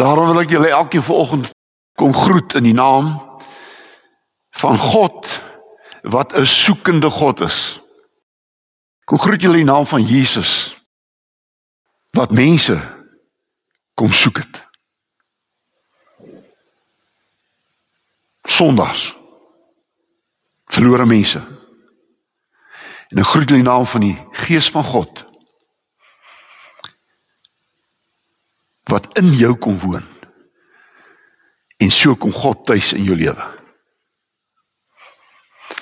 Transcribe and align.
Daarom 0.00 0.30
wil 0.32 0.40
ek 0.40 0.50
julle 0.54 0.68
elkeen 0.72 1.02
vanoggend 1.04 1.50
kom 2.00 2.14
groet 2.16 2.54
in 2.56 2.64
die 2.64 2.76
naam 2.76 3.18
van 4.56 4.78
God 4.80 5.28
wat 6.02 6.32
'n 6.32 6.46
soekende 6.46 7.10
God 7.10 7.40
is. 7.40 7.80
Kom 9.04 9.18
groet 9.18 9.42
julle 9.42 9.60
in 9.60 9.66
die 9.66 9.72
naam 9.72 9.86
van 9.86 10.02
Jesus 10.02 10.76
wat 12.16 12.32
mense 12.32 12.80
kom 13.94 14.12
soek 14.12 14.36
het. 14.36 14.64
Sondags. 18.42 19.16
Verlore 20.64 21.06
mense. 21.06 21.38
En 23.08 23.18
'n 23.18 23.24
groet 23.24 23.50
in 23.50 23.60
die 23.60 23.70
naam 23.70 23.86
van 23.86 24.00
die 24.00 24.18
Gees 24.32 24.70
van 24.70 24.84
God 24.84 25.29
wat 28.90 29.06
in 29.18 29.30
jou 29.38 29.54
kom 29.58 29.78
woon. 29.78 30.04
En 31.80 31.90
so 31.90 32.16
kom 32.16 32.32
God 32.34 32.66
tuis 32.68 32.92
in 32.92 33.06
jou 33.06 33.16
lewe. 33.16 33.46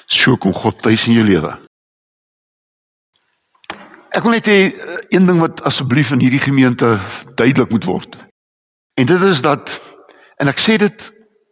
So 0.06 0.36
kom 0.36 0.54
God 0.54 0.82
tuis 0.82 1.08
in 1.08 1.18
jou 1.18 1.24
lewe. 1.26 1.54
Ek 4.14 4.24
wil 4.24 4.36
net 4.36 4.48
hê 4.48 4.58
eh, 4.68 4.98
een 5.14 5.26
ding 5.28 5.40
wat 5.42 5.62
asseblief 5.68 6.12
in 6.14 6.22
hierdie 6.22 6.42
gemeente 6.42 6.96
duidelik 7.34 7.70
moet 7.74 7.88
word. 7.88 8.18
En 8.98 9.06
dit 9.06 9.22
is 9.28 9.42
dat 9.44 9.74
en 10.38 10.50
ek 10.50 10.60
sê 10.62 10.78
dit 10.80 11.08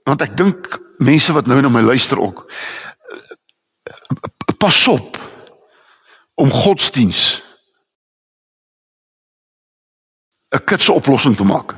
want 0.06 0.22
ek 0.22 0.36
dink 0.38 0.76
mense 1.02 1.32
wat 1.34 1.48
nou 1.50 1.58
na 1.60 1.70
my 1.72 1.82
luister 1.84 2.20
ook 2.22 2.46
pas 4.58 4.78
op 4.88 5.18
om 6.34 6.50
godsdiens 6.50 7.42
'n 10.54 10.64
kitse 10.64 10.92
oplossing 10.92 11.36
te 11.36 11.44
maak. 11.44 11.74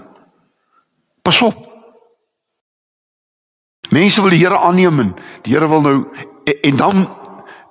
Pas 1.22 1.42
op. 1.42 1.66
Mense 3.88 4.20
wil 4.20 4.30
die 4.30 4.44
Here 4.44 4.58
aanneem 4.58 5.00
en 5.00 5.14
die 5.42 5.54
Here 5.54 5.68
wil 5.68 5.80
nou 5.80 5.96
en, 6.44 6.60
en 6.60 6.76
dan 6.76 7.08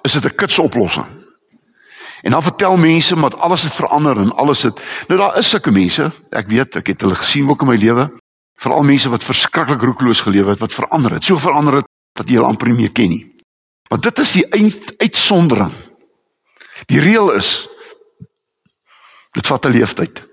is 0.02 0.14
dit 0.14 0.26
'n 0.26 0.36
kitse 0.36 0.62
oplossing. 0.62 1.06
En 2.22 2.32
dan 2.32 2.44
vertel 2.44 2.78
mense 2.78 3.16
maar 3.16 3.36
alles 3.36 3.64
het 3.64 3.74
verander 3.74 4.18
en 4.18 4.36
alles 4.36 4.62
het 4.62 4.82
nou 5.08 5.20
daar 5.20 5.38
is 5.38 5.50
sulke 5.50 5.72
mense, 5.72 6.12
ek 6.30 6.48
weet, 6.48 6.76
ek 6.76 6.88
het 6.88 7.02
hulle 7.02 7.16
gesien 7.16 7.50
ook 7.50 7.62
in 7.62 7.68
my 7.68 7.76
lewe, 7.76 8.10
veral 8.58 8.84
mense 8.84 9.10
wat 9.10 9.24
verskriklik 9.24 9.82
roekeloos 9.82 10.22
gelewe 10.22 10.50
het, 10.50 10.60
wat 10.60 10.74
verander 10.74 11.12
het. 11.12 11.24
So 11.24 11.38
verander 11.38 11.74
het 11.74 11.86
dat 12.18 12.30
jy 12.30 12.36
hulle 12.36 12.48
amper 12.50 12.68
nie 12.68 12.82
meer 12.82 12.92
ken 12.92 13.10
nie. 13.10 13.24
Want 13.90 14.04
dit 14.04 14.20
is 14.20 14.32
die 14.32 14.48
uitsondering. 14.98 15.72
Die 16.86 17.00
reël 17.00 17.32
is 17.32 17.70
dit 19.32 19.48
vat 19.48 19.66
'n 19.66 19.72
leeftyd. 19.72 20.26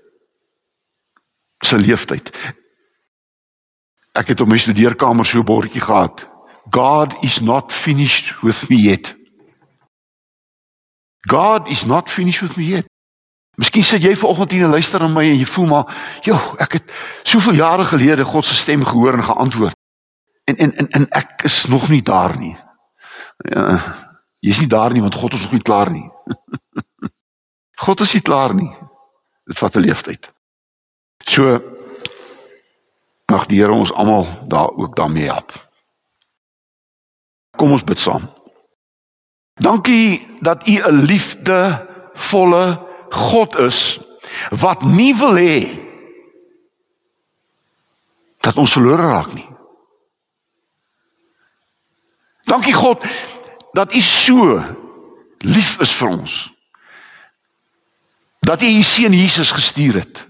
Se 1.65 1.79
leeftyd. 1.79 2.29
Ek 4.15 4.27
het 4.31 4.41
op 4.41 4.47
my 4.47 4.57
studeerkamer 4.57 5.25
so 5.25 5.39
'n 5.39 5.45
bordjie 5.45 5.81
gehad. 5.81 6.29
God 6.69 7.15
is 7.23 7.39
not 7.39 7.73
finished 7.73 8.41
with 8.41 8.69
me 8.69 8.75
yet. 8.75 9.15
God 11.27 11.67
is 11.67 11.85
not 11.85 12.09
finished 12.09 12.41
with 12.41 12.55
me 12.55 12.65
yet. 12.65 12.85
Miskien 13.55 13.83
sit 13.83 14.03
jy 14.03 14.15
vanoggend 14.15 14.51
hier 14.51 14.63
en 14.63 14.69
luister 14.69 14.99
na 14.99 15.07
my 15.07 15.23
en 15.23 15.37
jy 15.37 15.45
voel 15.45 15.65
maar, 15.65 16.19
"Jo, 16.21 16.35
ek 16.59 16.71
het 16.71 16.91
soveel 17.23 17.53
jare 17.53 17.85
gelede 17.85 18.25
God 18.25 18.45
se 18.45 18.55
stem 18.55 18.85
gehoor 18.85 19.13
en 19.13 19.23
geantwoord." 19.23 19.75
En 20.43 20.55
en 20.55 20.75
en, 20.75 20.87
en 20.87 21.09
ek 21.09 21.41
is 21.43 21.65
nog 21.65 21.89
nie 21.89 22.01
daar 22.01 22.37
nie. 22.37 22.57
Ja, 23.37 23.95
jy's 24.39 24.59
nie 24.59 24.67
daar 24.67 24.91
nie 24.91 25.01
want 25.01 25.15
God 25.15 25.33
is 25.33 25.41
nog 25.41 25.51
nie 25.51 25.61
klaar 25.61 25.91
nie. 25.91 26.11
God 27.85 27.99
is 27.99 28.13
nie 28.13 28.21
klaar 28.21 28.53
nie. 28.53 28.77
Dit 29.45 29.57
vat 29.57 29.75
'n 29.75 29.79
leeftyd. 29.79 30.34
So 31.25 31.59
mag 33.31 33.47
die 33.49 33.59
Here 33.59 33.73
ons 33.73 33.93
almal 33.93 34.27
daar 34.47 34.69
ook 34.69 34.95
daarmee 34.95 35.25
help. 35.25 35.53
Kom 37.57 37.71
ons 37.71 37.83
bid 37.83 37.99
saam. 37.99 38.29
Dankie 39.55 40.27
dat 40.39 40.67
U 40.67 40.71
'n 40.71 41.05
liefdevolle 41.05 42.87
God 43.09 43.55
is 43.57 43.99
wat 44.49 44.83
nie 44.83 45.15
wil 45.15 45.35
hê 45.35 45.59
dat 48.39 48.57
ons 48.57 48.71
verlore 48.71 49.01
raak 49.01 49.33
nie. 49.33 49.49
Dankie 52.43 52.73
God 52.73 53.05
dat 53.73 53.95
U 53.95 54.01
so 54.01 54.61
lief 55.37 55.79
is 55.79 55.93
vir 55.95 56.07
ons. 56.07 56.53
Dat 58.39 58.61
U 58.61 58.65
U 58.65 58.83
seun 58.83 59.13
Jesus 59.13 59.51
gestuur 59.51 59.93
het. 59.93 60.27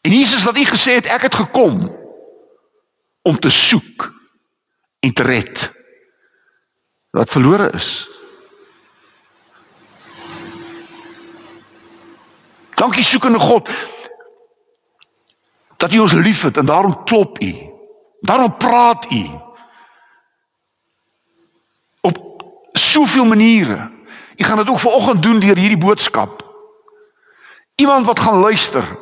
En 0.00 0.10
Jesus 0.10 0.44
wat 0.44 0.56
U 0.56 0.64
gesê 0.64 0.96
het 1.00 1.06
ek 1.06 1.22
het 1.28 1.34
gekom 1.34 1.96
om 3.22 3.38
te 3.38 3.50
soek 3.50 4.08
en 5.00 5.12
te 5.12 5.22
red 5.22 5.72
wat 7.10 7.30
verlore 7.30 7.70
is. 7.74 8.08
Dankie 12.74 13.04
soekende 13.04 13.38
God 13.38 13.68
dat 15.76 15.92
U 15.92 15.98
ons 15.98 16.12
liefhet 16.12 16.56
en 16.56 16.66
daarom 16.66 17.04
klop 17.04 17.42
U. 17.42 17.52
Daarom 18.20 18.56
praat 18.56 19.12
U 19.12 19.24
soveel 22.90 23.24
maniere. 23.24 23.90
U 24.36 24.44
gaan 24.44 24.56
dit 24.56 24.68
ook 24.68 24.78
vanoggend 24.78 25.22
doen 25.22 25.40
deur 25.40 25.56
hierdie 25.56 25.78
boodskap. 25.78 26.48
Iemand 27.74 28.06
wat 28.06 28.20
gaan 28.20 28.38
luister, 28.38 28.98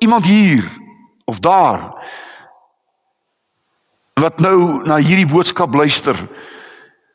iemand 0.00 0.26
hier 0.26 0.64
of 1.24 1.38
daar 1.38 2.08
wat 4.20 4.40
nou 4.40 4.84
na 4.84 4.96
hierdie 4.96 5.28
boodskap 5.28 5.74
luister. 5.74 6.16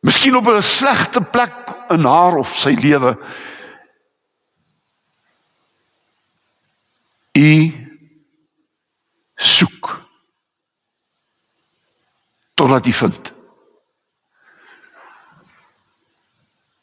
Miskien 0.06 0.36
op 0.36 0.48
'n 0.48 0.62
slegte 0.62 1.22
plek 1.22 1.76
in 1.90 2.06
haar 2.06 2.36
of 2.36 2.56
sy 2.58 2.74
lewe. 2.74 3.18
U 7.34 7.74
soek 9.36 10.06
totdat 12.54 12.88
u 12.88 12.92
vind. 12.92 13.34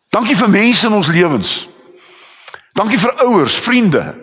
Dankie 0.09 0.37
vir 0.37 0.51
mense 0.51 0.87
in 0.87 0.93
ons 0.93 1.09
lewens. 1.09 1.69
Dankie 2.73 2.99
vir 2.99 3.23
ouers, 3.25 3.55
vriende. 3.55 4.22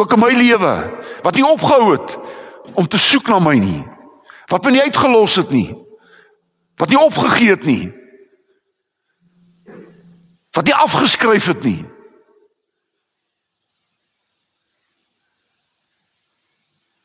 Ook 0.00 0.12
in 0.12 0.20
my 0.20 0.32
lewe 0.36 0.74
wat 1.24 1.34
nie 1.34 1.46
opgehou 1.46 1.92
het 1.94 2.16
om 2.76 2.88
te 2.88 2.98
soek 2.98 3.28
na 3.32 3.38
my 3.40 3.56
nie. 3.58 3.82
Wat 4.50 4.64
my 4.64 4.74
nie 4.74 4.84
uitgelos 4.84 5.38
het 5.40 5.50
nie. 5.50 5.72
Wat 6.76 6.92
nie 6.92 7.00
opgegee 7.00 7.54
het 7.54 7.64
nie. 7.64 7.88
Wat 10.52 10.68
nie 10.68 10.76
afgeskryf 10.76 11.46
het 11.46 11.64
nie. 11.64 11.80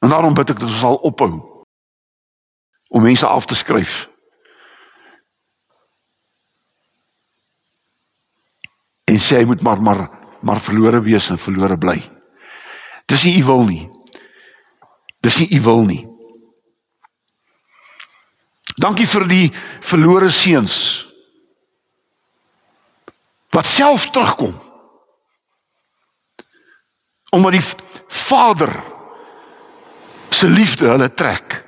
En 0.01 0.09
daarom 0.09 0.33
bid 0.33 0.49
ek 0.49 0.59
dat 0.59 0.69
ons 0.69 0.79
sal 0.81 0.97
ophou 1.07 1.33
om 2.91 3.03
mense 3.05 3.27
af 3.27 3.45
te 3.47 3.55
skryf 3.55 4.09
en 9.11 9.19
sê 9.19 9.39
hy 9.39 9.45
moet 9.47 9.61
maar 9.63 9.81
maar 9.81 10.01
maar 10.41 10.59
verlore 10.59 10.99
wees 11.05 11.29
en 11.29 11.37
verlore 11.39 11.77
bly. 11.77 11.99
Dis 13.11 13.25
nie 13.27 13.35
u 13.41 13.43
wil 13.43 13.65
nie. 13.67 13.83
Dis 15.19 15.41
nie 15.41 15.49
u 15.57 15.59
wil 15.61 15.83
nie. 15.85 16.01
Dankie 18.79 19.05
vir 19.05 19.27
die 19.27 19.47
verlore 19.83 20.31
seuns 20.31 20.75
wat 23.51 23.67
self 23.67 24.07
terugkom. 24.15 24.55
Omdat 27.35 27.59
die 27.59 27.65
Vader 28.07 28.71
se 30.31 30.47
liefde 30.47 30.87
hulle 30.87 31.11
trek 31.13 31.59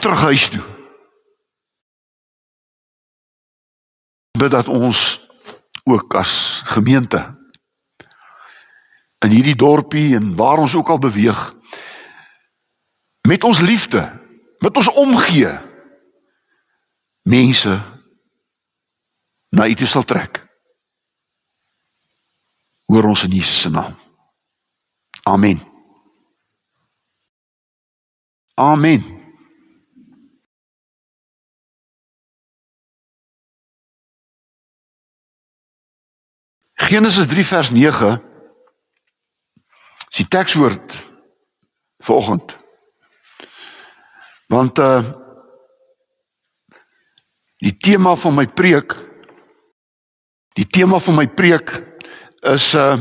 terug 0.00 0.28
huis 0.28 0.48
toe. 0.52 0.76
bid 4.36 4.50
dat 4.50 4.68
ons 4.68 5.26
ook 5.84 6.14
as 6.14 6.62
gemeente 6.64 7.35
in 9.26 9.34
hierdie 9.34 9.58
dorpie 9.58 10.14
en 10.16 10.34
waar 10.38 10.62
ons 10.62 10.74
ook 10.78 10.88
al 10.94 11.02
beweeg 11.02 11.40
met 13.26 13.44
ons 13.44 13.60
liefde 13.60 14.04
met 14.62 14.76
ons 14.76 14.88
omgee 14.94 15.50
mense 17.26 17.74
na 19.56 19.66
U 19.66 19.74
toe 19.74 19.88
sal 19.88 20.04
trek. 20.04 20.42
Hoor 22.86 23.08
ons 23.10 23.24
in 23.26 23.34
Jesus 23.34 23.60
se 23.60 23.70
naam. 23.70 23.96
Amen. 25.26 25.60
Amen. 28.54 29.02
Genesis 36.86 37.26
3 37.26 37.46
vers 37.46 37.70
9 37.70 38.35
Dis 40.08 40.22
die 40.22 40.28
tekswoord 40.28 40.96
vanoggend. 41.98 42.56
Want 44.46 44.78
uh 44.78 45.02
die 47.56 47.76
tema 47.76 48.12
van 48.20 48.34
my 48.36 48.44
preek 48.46 48.92
die 50.56 50.66
tema 50.66 50.98
van 50.98 51.16
my 51.16 51.26
preek 51.28 51.72
is 52.40 52.74
uh 52.74 53.00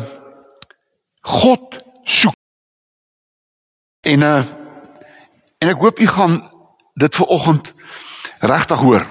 God 1.21 1.79
soek. 2.03 2.35
En 4.05 4.21
uh 4.21 4.43
en 5.63 5.71
ek 5.71 5.81
hoop 5.81 5.99
u 5.99 6.07
gaan 6.07 6.35
dit 6.99 7.15
vanoggend 7.15 7.73
regtig 8.39 8.79
hoor. 8.79 9.05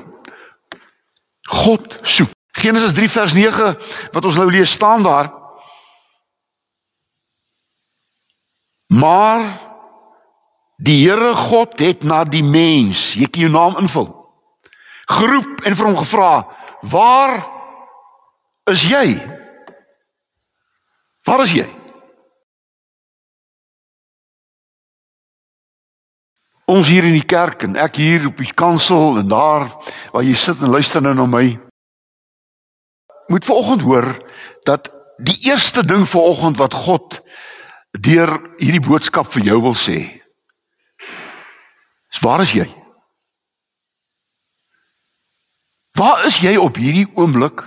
God 1.49 1.99
soek. 2.03 2.31
Genesis 2.55 2.93
3 2.95 3.11
vers 3.11 3.33
9 3.33 3.73
wat 4.13 4.25
ons 4.25 4.37
nou 4.39 4.51
lees 4.51 4.71
staan 4.71 5.03
daar. 5.03 5.33
Maar 8.95 9.43
die 10.77 11.01
Here 11.03 11.33
God 11.35 11.79
het 11.83 12.05
na 12.07 12.23
die 12.25 12.45
mens, 12.45 13.13
jy 13.19 13.27
kan 13.27 13.47
jou 13.47 13.53
naam 13.53 13.79
invul. 13.83 14.11
Geroep 15.11 15.65
en 15.67 15.77
vir 15.77 15.87
hom 15.87 15.97
gevra: 15.99 16.33
"Waar 16.83 17.41
is 18.71 18.85
jy?" 18.89 19.19
Waar 21.25 21.41
is 21.43 21.55
jy? 21.57 21.65
Ons 26.69 26.89
hier 26.89 27.05
in 27.05 27.17
die 27.17 27.29
kerk 27.29 27.65
en 27.65 27.77
ek 27.81 27.97
hier 28.01 28.29
op 28.29 28.41
die 28.41 28.53
kansel 28.57 29.19
en 29.21 29.29
daar 29.29 29.69
waar 30.13 30.25
jy 30.25 30.37
sit 30.37 30.61
en 30.61 30.73
luister 30.73 31.05
nou 31.05 31.15
na 31.17 31.27
my. 31.29 31.47
Moet 33.33 33.45
vanoggend 33.49 33.85
hoor 33.89 34.09
dat 34.69 34.93
die 35.25 35.37
eerste 35.49 35.85
ding 35.85 36.05
vanoggend 36.09 36.61
wat 36.61 36.77
God 36.85 37.21
deur 38.01 38.41
hierdie 38.59 38.83
boodskap 38.83 39.31
vir 39.35 39.51
jou 39.51 39.61
wil 39.63 39.77
sê. 39.79 39.99
Is 42.15 42.23
waar 42.23 42.43
is 42.43 42.55
jy? 42.55 42.67
Waar 45.95 46.25
is 46.27 46.41
jy 46.43 46.57
op 46.59 46.77
hierdie 46.77 47.07
oomblik 47.15 47.63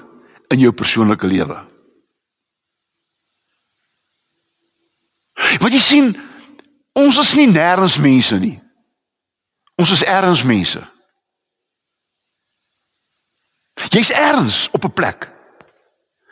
in 0.52 0.60
jou 0.60 0.74
persoonlike 0.76 1.28
lewe? 1.28 1.62
Want 5.62 5.74
jy 5.74 5.80
sien, 5.80 6.12
ons 6.98 7.20
is 7.22 7.34
nie 7.40 7.48
nêrens 7.48 7.96
mense 8.02 8.36
nie. 8.40 8.58
Ons 9.80 9.94
is 9.96 10.04
ergens 10.04 10.44
mense. 10.44 10.82
Jy's 13.94 14.12
ergens 14.12 14.68
op 14.72 14.84
'n 14.86 14.94
plek. 14.94 15.30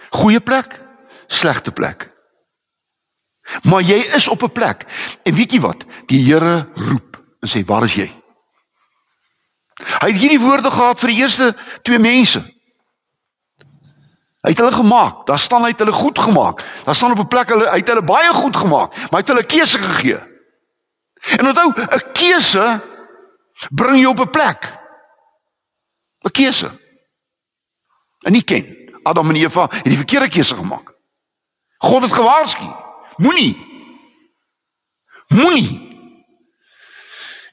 Goeie 0.10 0.40
plek, 0.40 0.82
slegte 1.28 1.72
plek. 1.72 2.15
Maar 3.64 3.82
jy 3.82 3.98
is 4.16 4.28
op 4.28 4.44
'n 4.44 4.52
plek. 4.52 4.86
En 5.24 5.34
weet 5.34 5.52
jy 5.52 5.60
wat? 5.60 5.86
Die 6.06 6.24
Here 6.24 6.68
roep 6.74 7.24
en 7.40 7.50
sê, 7.50 7.66
"Waar 7.66 7.84
is 7.84 7.94
jy?" 7.94 8.12
Hy 9.76 10.12
het 10.12 10.22
hierdie 10.22 10.40
woorde 10.40 10.72
gehad 10.72 11.00
vir 11.00 11.10
die 11.10 11.18
eerste 11.18 11.56
twee 11.82 12.00
mense. 12.00 12.40
Hy 14.46 14.54
het 14.54 14.58
hulle 14.58 14.72
gemaak. 14.72 15.26
Daar 15.26 15.40
staan 15.40 15.62
hy 15.62 15.74
het 15.74 15.80
hulle 15.80 15.92
goed 15.92 16.20
gemaak. 16.20 16.62
Daar 16.86 16.96
staan 16.96 17.12
op 17.12 17.20
'n 17.20 17.28
plek 17.28 17.50
hulle 17.50 17.70
hy 17.70 17.78
het 17.78 17.88
hulle 17.88 18.04
baie 18.04 18.34
goed 18.34 18.56
gemaak, 18.56 18.96
maar 18.96 19.20
hy 19.20 19.24
het 19.26 19.28
hulle 19.28 19.44
keuse 19.44 19.78
gegee. 19.78 20.20
En 21.38 21.48
onthou, 21.48 21.74
'n 21.74 22.12
keuse 22.14 22.82
bring 23.70 24.00
jou 24.00 24.12
op 24.12 24.20
'n 24.20 24.30
plek. 24.30 24.74
'n 26.24 26.32
Keuse. 26.32 26.72
En 28.26 28.32
nie 28.32 28.44
ken. 28.44 28.92
Adam 29.04 29.30
en 29.30 29.36
Eva 29.36 29.68
het 29.70 29.84
die 29.84 29.98
verkeerde 29.98 30.30
keuse 30.30 30.56
gemaak. 30.56 30.94
God 31.78 32.02
het 32.02 32.14
gewaarsku. 32.14 32.85
Moenie. 33.18 33.56
Moenie. 35.28 35.80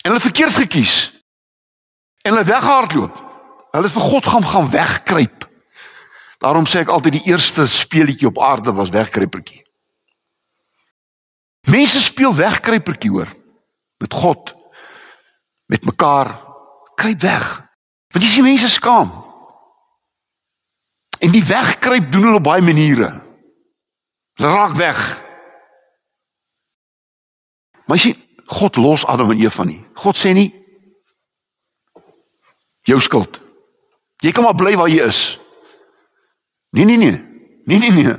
En 0.02 0.10
hulle 0.10 0.20
verkeerd 0.20 0.52
gekies. 0.52 1.22
En 2.22 2.32
hulle 2.32 2.44
weghardloop. 2.44 3.30
Hulle 3.70 3.88
het 3.88 3.94
vir 3.94 4.08
God 4.10 4.26
gaan 4.26 4.46
gaan 4.46 4.70
wegkruip. 4.70 5.48
Daarom 6.42 6.66
sê 6.66 6.82
ek 6.82 6.90
altyd 6.90 7.20
die 7.20 7.28
eerste 7.30 7.66
speelietjie 7.70 8.28
op 8.28 8.40
aarde 8.42 8.74
was 8.74 8.90
wegkruipertjie. 8.90 9.62
Mense 11.70 12.00
speel 12.02 12.34
wegkruipertjie 12.34 13.10
hoor 13.10 13.30
met 14.02 14.12
God 14.14 14.54
met 15.70 15.84
mekaar 15.84 16.34
kruip 16.98 17.20
weg. 17.20 17.46
Want 18.10 18.24
jy 18.24 18.30
sien 18.30 18.44
mense 18.44 18.68
skaam. 18.68 19.12
En 21.22 21.30
die 21.30 21.44
wegkruip 21.46 22.10
doen 22.12 22.26
hulle 22.26 22.40
op 22.42 22.44
baie 22.44 22.62
maniere. 22.62 23.12
Hulle 24.34 24.52
raak 24.52 24.74
weg. 24.76 25.21
Maar 27.92 28.00
sien 28.00 28.16
God 28.46 28.76
los 28.76 29.04
Adam 29.04 29.30
en 29.30 29.40
Eva 29.40 29.64
nie. 29.68 29.82
God 30.00 30.16
sê 30.16 30.30
nie 30.32 30.48
jou 32.88 32.96
skuld. 33.04 33.36
Jy 34.24 34.32
kan 34.32 34.46
maar 34.46 34.56
bly 34.56 34.72
waar 34.80 34.88
jy 34.88 35.04
is. 35.04 35.18
Nee 36.72 36.88
nee 36.88 36.96
nee. 36.96 37.18
Nee 37.68 37.82
nee 37.82 37.90
nee. 37.92 38.14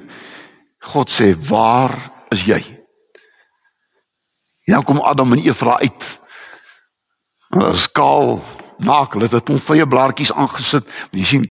God 0.93 1.09
sê 1.09 1.31
waar 1.49 1.95
is 2.29 2.45
jy? 2.45 2.59
Ja 4.69 4.83
kom 4.85 5.01
Adam 5.01 5.33
en 5.33 5.41
Eva 5.41 5.79
uit 5.81 6.05
Hulle 7.49 7.71
is 7.73 7.87
kaal, 7.89 8.43
naak, 8.77 9.17
hulle 9.17 9.25
het 9.29 9.49
'n 9.49 9.57
vye 9.57 9.87
blaartjies 9.87 10.33
aangesit. 10.33 10.85
Jy 11.11 11.23
sien 11.23 11.49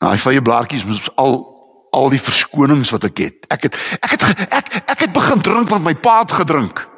daai 0.00 0.16
vye 0.16 0.40
blaartjies 0.40 0.84
is 0.84 1.12
al 1.16 1.55
al 1.96 2.10
die 2.12 2.20
verskonings 2.20 2.92
wat 2.94 3.06
ek 3.08 3.16
het. 3.24 3.46
Ek 3.52 3.68
het 3.68 3.74
ek 4.00 4.16
het 4.16 4.24
ek 4.52 4.66
ek 4.84 4.98
het 5.06 5.12
begin 5.14 5.40
drink 5.44 5.72
want 5.72 5.86
my 5.86 5.94
pa 5.94 6.20
het 6.24 6.32
gedrink. 6.36 6.84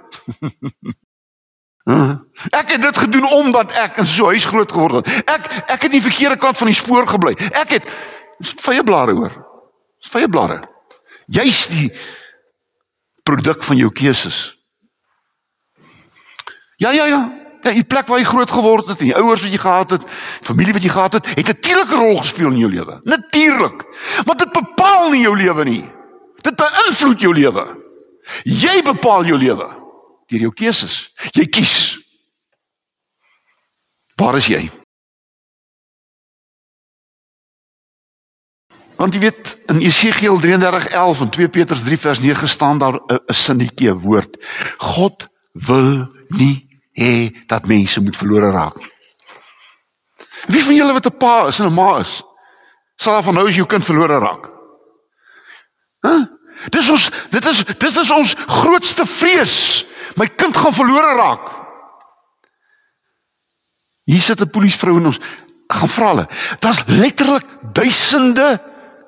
ek 2.60 2.74
het 2.74 2.82
dit 2.82 2.98
gedoen 3.04 3.26
omdat 3.32 3.72
ek 3.78 3.92
in 4.02 4.06
so 4.06 4.26
'n 4.26 4.36
huis 4.36 4.48
groot 4.50 4.72
geword 4.72 4.94
het. 5.00 5.06
Ek 5.24 5.42
ek 5.78 5.82
het 5.86 5.92
nie 5.92 6.02
verkeerde 6.02 6.36
kant 6.36 6.58
van 6.58 6.70
die 6.70 6.76
spoor 6.76 7.06
gebly. 7.06 7.34
Ek 7.54 7.78
het 7.78 7.84
vye 8.66 8.84
blare 8.84 9.14
hoor. 9.14 9.34
Vye 10.10 10.28
blare. 10.28 10.62
Jy's 11.26 11.66
die 11.68 11.92
produk 13.22 13.64
van 13.64 13.76
jou 13.76 13.92
keuses. 13.92 14.56
Ja 16.78 16.90
ja 16.90 17.06
ja. 17.06 17.47
Ja, 17.68 17.74
die 17.74 17.84
plek 17.84 18.06
waar 18.08 18.20
jy 18.22 18.24
groot 18.24 18.50
geword 18.50 18.86
het 18.88 19.02
en 19.02 19.10
die 19.10 19.16
ouers 19.16 19.42
wat 19.44 19.52
jy 19.52 19.58
gehad 19.60 19.90
het, 19.92 20.04
familie 20.46 20.72
wat 20.72 20.84
jy 20.86 20.88
gehad 20.88 21.18
het, 21.18 21.26
het 21.26 21.48
'n 21.48 21.52
natuurlike 21.52 21.94
rol 21.94 22.16
gespeel 22.16 22.52
in 22.52 22.58
jou 22.58 22.70
lewe. 22.70 23.00
Natuurlik. 23.04 23.84
Maar 24.24 24.36
dit 24.36 24.52
bepaal 24.52 25.10
nie 25.10 25.20
jou 25.22 25.36
lewe 25.36 25.64
nie. 25.64 25.84
Dit 26.40 26.56
beïnvloed 26.56 27.20
jou 27.20 27.34
lewe. 27.34 27.64
Jy 28.44 28.82
bepaal 28.82 29.24
jou 29.24 29.38
lewe 29.38 29.68
deur 30.28 30.40
jou 30.40 30.52
keuses. 30.52 31.10
Jy 31.32 31.46
kies. 31.46 31.98
Waar 34.16 34.36
is 34.36 34.46
jy? 34.46 34.70
Want 38.96 39.14
jy 39.14 39.20
weet 39.20 39.58
in 39.66 39.80
Esegiel 39.80 40.40
33:11 40.40 41.20
en 41.20 41.30
2 41.30 41.48
Petrus 41.48 41.82
3 41.82 41.98
vers 41.98 42.20
9 42.20 42.48
staan 42.48 42.78
daar 42.78 43.00
'n 43.06 43.20
sinnetjie 43.26 43.94
woord. 43.94 44.36
God 44.78 45.28
wil 45.52 46.08
nie 46.28 46.67
hê 46.98 47.46
dat 47.46 47.66
mense 47.66 48.00
moet 48.00 48.16
verlore 48.16 48.50
raak. 48.50 48.78
Wie 50.46 50.62
van 50.64 50.74
julle 50.74 50.92
wat 50.92 51.06
'n 51.06 51.16
pa 51.18 51.46
is 51.46 51.60
en 51.60 51.66
'n 51.66 51.74
ma 51.74 51.98
is, 51.98 52.22
sal 52.96 53.22
van 53.22 53.34
nou 53.34 53.46
as 53.48 53.54
jou 53.54 53.66
kind 53.66 53.84
verlore 53.84 54.18
raak? 54.18 54.50
Hæ? 56.02 56.10
Huh? 56.10 56.24
Dis 56.70 56.90
ons 56.90 57.10
dit 57.30 57.44
is 57.46 57.64
dit 57.64 57.96
is 57.96 58.10
ons 58.10 58.34
grootste 58.34 59.06
vrees. 59.06 59.86
My 60.18 60.26
kind 60.26 60.56
gaan 60.56 60.74
verlore 60.74 61.14
raak. 61.14 61.46
Hier 64.04 64.20
sit 64.20 64.40
'n 64.40 64.50
polisievrou 64.50 64.96
en 64.96 65.06
ons 65.06 65.20
gaan 65.68 65.88
vra 65.88 66.08
hulle. 66.08 66.28
Daar's 66.58 66.82
letterlik 66.86 67.44
duisende 67.72 68.58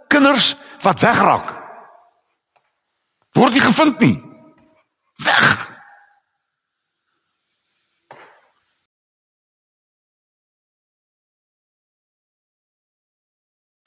kinders 0.08 0.56
wat 0.80 1.00
wegraak. 1.00 1.56
Word 3.32 3.52
nie 3.52 3.60
gevind 3.60 3.98
nie. 4.00 4.22
Weg. 5.24 5.79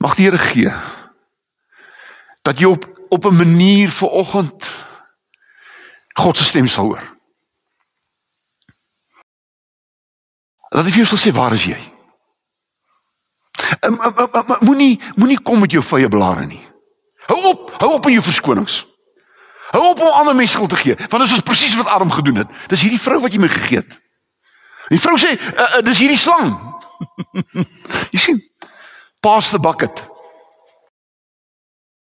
Mag 0.04 0.18
die 0.20 0.28
Here 0.28 0.38
gee 0.38 0.72
dat 2.44 2.60
jy 2.60 2.68
op 2.68 2.84
op 3.10 3.26
'n 3.26 3.36
manier 3.36 3.90
vir 3.90 4.10
oggend 4.10 4.68
God 6.14 6.38
se 6.38 6.44
stem 6.44 6.68
sal 6.68 6.86
hoor. 6.86 7.18
Dat 10.70 10.94
jy 10.94 11.06
sal 11.06 11.18
sê 11.18 11.32
waar 11.32 11.54
is 11.54 11.64
jy? 11.64 11.80
Moenie 14.60 15.00
moenie 15.16 15.42
kom 15.42 15.60
met 15.60 15.72
jou 15.72 15.84
vye 15.84 16.10
blare 16.10 16.46
nie. 16.46 16.68
Hou 17.26 17.44
op, 17.44 17.72
hou 17.80 17.94
op 17.94 18.06
in 18.06 18.18
jou 18.18 18.24
verskonings. 18.24 18.86
Hou 19.72 19.84
op 19.90 20.02
om 20.02 20.08
ander 20.08 20.36
mense 20.36 20.54
skuld 20.54 20.70
te 20.70 20.76
gee, 20.76 20.96
want 21.10 21.24
dit 21.24 21.32
is 21.32 21.42
presies 21.42 21.76
wat 21.76 21.88
Adam 21.88 22.12
gedoen 22.12 22.36
het. 22.36 22.50
Dis 22.68 22.82
hierdie 22.82 23.02
vrou 23.02 23.22
wat 23.22 23.34
jy 23.34 23.40
my 23.40 23.48
gegee 23.48 23.78
het. 23.78 24.02
Die 24.88 25.00
vrou 25.00 25.18
sê, 25.18 25.32
uh, 25.40 25.78
uh, 25.78 25.82
dis 25.82 26.00
hierdie 26.04 26.18
slang. 26.18 26.52
jy 28.14 28.20
sien, 28.20 28.42
Pass 29.24 29.50
the 29.50 29.60
bucket. 29.60 30.04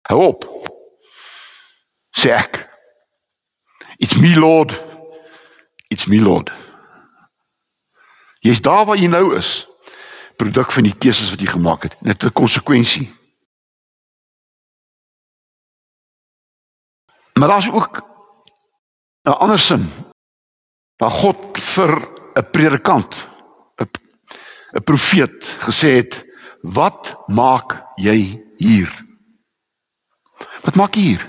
Hou 0.10 0.20
op. 0.32 0.46
Sê 2.17 2.32
ek. 2.34 2.58
It's 4.01 4.17
me 4.17 4.34
Lord. 4.34 4.74
It's 5.93 6.08
me 6.10 6.17
Lord. 6.17 6.50
Jy's 8.41 8.63
daar 8.65 8.88
waar 8.89 8.98
jy 8.98 9.12
nou 9.13 9.36
is. 9.38 9.67
Produk 10.41 10.74
van 10.74 10.89
die 10.89 10.96
keuses 10.98 11.29
wat 11.29 11.46
jy 11.46 11.51
gemaak 11.53 11.86
het. 11.86 11.93
Dit 12.01 12.17
het 12.17 12.32
'n 12.32 12.39
konsekwensie. 12.41 13.05
Maar 17.38 17.48
daar's 17.48 17.70
ook 17.70 18.01
'n 19.29 19.38
ander 19.38 19.60
sin. 19.60 19.86
Waar 20.98 21.12
God 21.12 21.58
vir 21.58 21.91
'n 22.34 22.50
predikant, 22.51 23.27
'n 23.77 23.89
'n 24.77 24.84
profeet 24.84 25.46
gesê 25.62 26.01
het, 26.01 26.33
"Wat 26.63 27.15
maak 27.27 27.84
jy 27.96 28.39
hier?" 28.58 28.91
Wat 30.63 30.75
maak 30.75 30.96
jy 30.96 31.01
hier? 31.01 31.25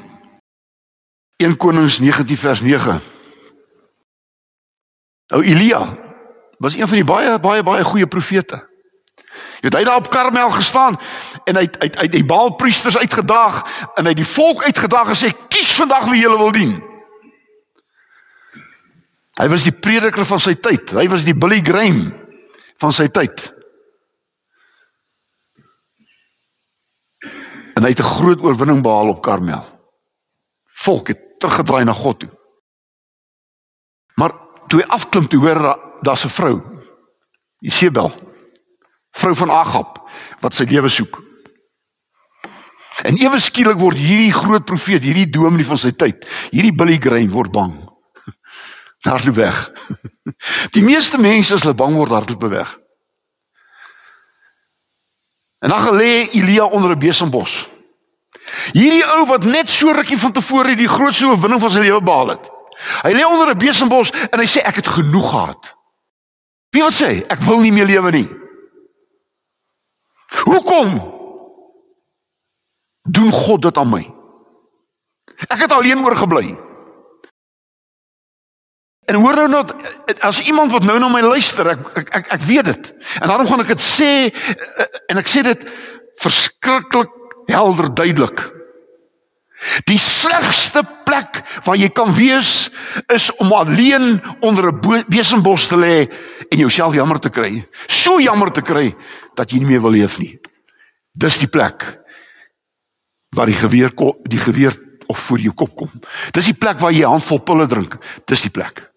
1 1.43 1.57
Konings 1.57 1.99
19 1.99 2.37
vers 2.37 2.61
9. 2.61 3.01
Nou 5.27 5.43
Elia 5.45 5.97
was 6.59 6.77
een 6.77 6.89
van 6.89 6.97
die 6.97 7.05
baie 7.07 7.39
baie 7.41 7.63
baie 7.63 7.85
goeie 7.85 8.07
profete. 8.07 8.61
Jy 9.65 9.71
het 9.71 9.77
hy 9.79 9.85
daar 9.85 10.03
op 10.03 10.11
Karmel 10.13 10.51
gestaan 10.55 10.99
en 11.49 11.59
hy 11.59 11.67
hy 11.81 11.89
hy 11.99 12.09
die 12.13 12.25
Baal 12.25 12.55
priesters 12.61 12.99
uitgedaag 12.99 13.63
en 13.99 14.07
hy 14.07 14.15
die 14.15 14.27
volk 14.29 14.65
uitgedaag 14.65 15.15
en 15.15 15.19
sê 15.19 15.33
kies 15.49 15.73
vandag 15.75 16.07
wie 16.11 16.23
julle 16.23 16.39
wil 16.39 16.53
dien. 16.55 16.77
Hy 19.35 19.49
was 19.51 19.67
die 19.67 19.75
prediker 19.75 20.27
van 20.29 20.41
sy 20.41 20.55
tyd. 20.55 20.93
Hy 20.95 21.09
was 21.11 21.27
die 21.27 21.35
Billy 21.35 21.59
Graham 21.65 22.13
van 22.79 22.95
sy 22.95 23.09
tyd. 23.11 23.54
En 27.75 27.83
hy 27.83 27.91
het 27.91 28.01
'n 28.01 28.15
groot 28.19 28.41
oorwinning 28.43 28.83
behaal 28.83 29.09
op 29.09 29.23
Karmel. 29.23 29.65
Volk 30.85 31.09
het 31.09 31.21
teruggedraai 31.39 31.85
na 31.85 31.93
God 31.93 32.19
toe. 32.21 32.31
Maar 34.15 34.33
toe 34.69 34.81
hy 34.81 34.87
afklim 34.87 35.29
toe 35.29 35.41
hoor 35.41 35.79
daar's 36.03 36.25
'n 36.25 36.29
vrou. 36.29 36.63
Isabel. 37.61 38.13
Vrou 39.11 39.35
van 39.35 39.51
Agab 39.51 40.09
wat 40.41 40.55
sy 40.55 40.65
lewe 40.65 40.89
soek. 40.89 41.23
En 43.03 43.17
ewe 43.17 43.39
skielik 43.39 43.79
word 43.79 43.99
hierdie 43.99 44.33
groot 44.33 44.65
profeet, 44.65 45.03
hierdie 45.03 45.31
dominee 45.31 45.67
van 45.67 45.79
sy 45.81 45.91
tyd, 45.91 46.23
hierdie 46.51 46.75
Billy 46.75 46.99
Graham 47.03 47.31
word 47.31 47.53
bang. 47.53 47.75
Hardloop 49.09 49.35
weg. 49.35 49.59
Die 50.77 50.83
meeste 50.83 51.21
mense 51.21 51.55
as 51.55 51.63
hulle 51.67 51.75
bang 51.75 51.97
word, 51.99 52.11
hardloop 52.11 52.47
weg. 52.51 52.79
En 55.65 55.71
dan 55.71 55.81
gelê 55.81 56.29
Elia 56.31 56.65
onder 56.65 56.91
'n 56.91 56.99
besembos. 56.99 57.69
Hierdie 58.73 59.07
ou 59.17 59.27
wat 59.27 59.45
net 59.45 59.71
so 59.71 59.93
rukkie 59.93 60.19
van 60.19 60.33
tevore 60.33 60.77
die 60.77 60.89
grootste 60.89 61.27
oorwinning 61.27 61.61
van 61.61 61.71
sy 61.71 61.79
lewe 61.81 62.03
behaal 62.03 62.29
het. 62.29 62.51
Hy 63.03 63.13
lê 63.13 63.25
onder 63.25 63.49
'n 63.49 63.59
besembos 63.59 64.11
en 64.11 64.39
hy 64.39 64.47
sê 64.47 64.61
ek 64.61 64.75
het 64.75 64.89
genoeg 64.89 65.31
gehad. 65.31 65.75
Wie 66.71 66.83
wat 66.83 66.93
sê 66.93 67.25
ek 67.27 67.41
wil 67.41 67.59
nie 67.59 67.73
meer 67.73 67.87
lewe 67.87 68.11
nie. 68.11 68.29
Hoekom? 70.45 71.13
Doen 73.09 73.33
God 73.33 73.63
dit 73.63 73.79
aan 73.79 73.91
my? 73.91 74.15
Ek 75.49 75.61
het 75.61 75.73
alleen 75.73 76.05
oorgebly. 76.05 76.59
En 79.05 79.21
hoor 79.21 79.37
nou 79.37 79.49
net 79.51 80.21
as 80.25 80.41
iemand 80.49 80.73
wat 80.73 80.85
nou 80.89 80.97
na 80.99 81.11
my 81.13 81.21
luister, 81.21 81.69
ek 81.75 81.99
ek 82.01 82.15
ek, 82.21 82.33
ek 82.39 82.47
weet 82.49 82.71
dit. 82.71 82.93
En 83.21 83.29
daarom 83.29 83.47
gaan 83.47 83.61
ek 83.65 83.75
dit 83.75 83.85
sê 83.85 84.11
en 85.13 85.21
ek 85.21 85.29
sê 85.29 85.45
dit 85.45 85.67
verskriklik 86.23 87.13
helder 87.51 87.91
duidelik. 87.95 88.41
Die 89.89 89.99
slegste 90.01 90.83
plek 91.09 91.41
waar 91.65 91.77
jy 91.79 91.89
kan 91.93 92.13
wees 92.17 92.71
is 93.13 93.31
om 93.41 93.53
alleen 93.53 94.21
onder 94.41 94.73
'n 94.73 95.05
besembos 95.09 95.69
te 95.69 95.77
lê 95.77 96.09
en 96.51 96.59
jouself 96.59 96.95
jammer 96.95 97.21
te 97.21 97.31
kry. 97.31 97.67
So 97.87 98.21
jammer 98.21 98.53
te 98.53 98.63
kry 98.63 98.95
dat 99.35 99.51
jy 99.51 99.59
nie 99.59 99.67
meer 99.67 99.83
wil 99.83 99.91
leef 99.91 100.19
nie. 100.19 100.39
Dis 101.13 101.39
die 101.39 101.49
plek 101.49 101.99
waar 103.37 103.47
die 103.47 103.61
geweer 103.61 103.93
die 104.29 104.39
geweer 104.39 104.75
of 105.07 105.19
voor 105.19 105.39
jou 105.39 105.55
kop 105.55 105.77
kom. 105.77 105.91
Dis 106.33 106.47
die 106.47 106.59
plek 106.59 106.81
waar 106.81 106.93
jy 106.93 107.05
'n 107.05 107.11
handvol 107.11 107.39
pille 107.39 107.67
drink. 107.67 107.99
Dis 108.27 108.43
die 108.43 108.51
plek. 108.51 108.94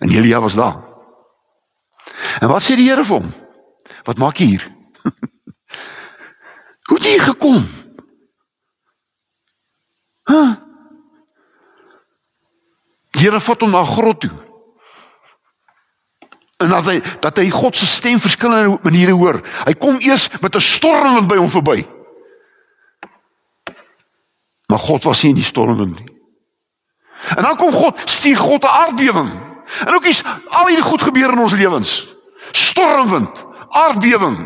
En 0.00 0.08
Elia 0.08 0.40
was 0.40 0.54
daar. 0.54 0.80
En 2.40 2.48
wat 2.48 2.64
sê 2.64 2.76
die 2.78 2.88
Here 2.88 3.04
vir 3.04 3.20
hom? 3.20 3.32
Wat 4.08 4.18
maak 4.18 4.40
jy 4.40 4.46
hier? 4.54 4.64
Hoe 6.88 6.96
het 6.96 7.04
jy 7.06 7.18
gekom? 7.20 7.60
Hæ? 10.24 10.32
Huh? 10.32 10.54
Die 13.18 13.26
Here 13.26 13.40
vat 13.44 13.60
hom 13.60 13.74
na 13.74 13.82
'n 13.84 13.92
grot 13.92 14.20
toe. 14.20 14.32
En 16.64 16.68
dat 16.68 16.86
hy 16.88 17.00
dat 17.20 17.36
hy 17.36 17.50
God 17.50 17.76
se 17.76 17.86
stem 17.86 18.20
verskillende 18.20 18.78
maniere 18.82 19.12
hoor. 19.12 19.40
Hy 19.64 19.74
kom 19.74 20.00
eers 20.00 20.30
met 20.40 20.56
'n 20.56 20.60
stormwind 20.60 21.28
by 21.28 21.36
hom 21.36 21.52
verby. 21.52 21.84
Maar 24.66 24.78
God 24.78 25.04
was 25.04 25.22
nie 25.22 25.30
in 25.30 25.40
die 25.42 25.44
stormwind 25.44 25.98
nie. 25.98 26.08
En 27.36 27.42
dan 27.42 27.56
kom 27.56 27.72
God, 27.72 28.00
stuur 28.04 28.36
God 28.36 28.64
'n 28.64 28.66
aardbewing. 28.66 29.49
En 29.84 29.94
ook 29.94 30.04
is 30.04 30.22
al 30.48 30.66
hierdie 30.66 30.84
goed 30.84 31.02
gebeur 31.02 31.32
in 31.32 31.38
ons 31.38 31.52
lewens. 31.52 32.06
Stormwind, 32.50 33.44
aardbewing. 33.68 34.38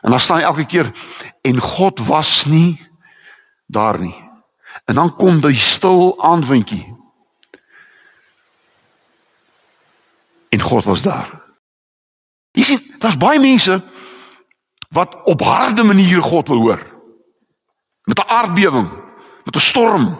En 0.00 0.10
dan 0.10 0.20
staan 0.20 0.36
hy 0.36 0.42
elke 0.42 0.66
keer 0.66 0.92
en 1.42 1.60
God 1.60 2.00
was 2.06 2.44
nie 2.44 2.80
daar 3.66 4.00
nie. 4.00 4.14
En 4.84 4.94
dan 4.94 5.14
kom 5.14 5.40
die 5.40 5.54
stil 5.54 6.14
aandwindjie. 6.22 6.94
En 10.48 10.60
God 10.60 10.84
was 10.84 11.02
daar. 11.02 11.30
Jy 12.56 12.62
sien, 12.62 12.94
daar's 12.98 13.18
baie 13.20 13.40
mense 13.40 13.80
wat 14.88 15.16
op 15.24 15.42
harde 15.42 15.82
maniere 15.82 16.22
God 16.22 16.48
wil 16.48 16.60
hoor. 16.60 16.82
Met 18.04 18.18
'n 18.18 18.28
aardbewing, 18.28 18.88
met 19.44 19.56
'n 19.56 19.60
storm. 19.60 20.18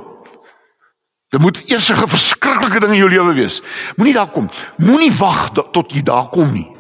Dit 1.29 1.41
moet 1.41 1.71
eers 1.71 1.91
'n 1.91 2.09
verskriklike 2.09 2.81
ding 2.81 2.93
in 2.93 2.99
jou 2.99 3.11
lewe 3.11 3.35
wees. 3.35 3.63
Moenie 3.97 4.15
daar 4.15 4.31
kom. 4.31 4.51
Moenie 4.77 5.13
wag 5.13 5.51
tot 5.53 5.93
jy 5.93 6.03
daar 6.03 6.29
kom 6.29 6.53
nie. 6.53 6.77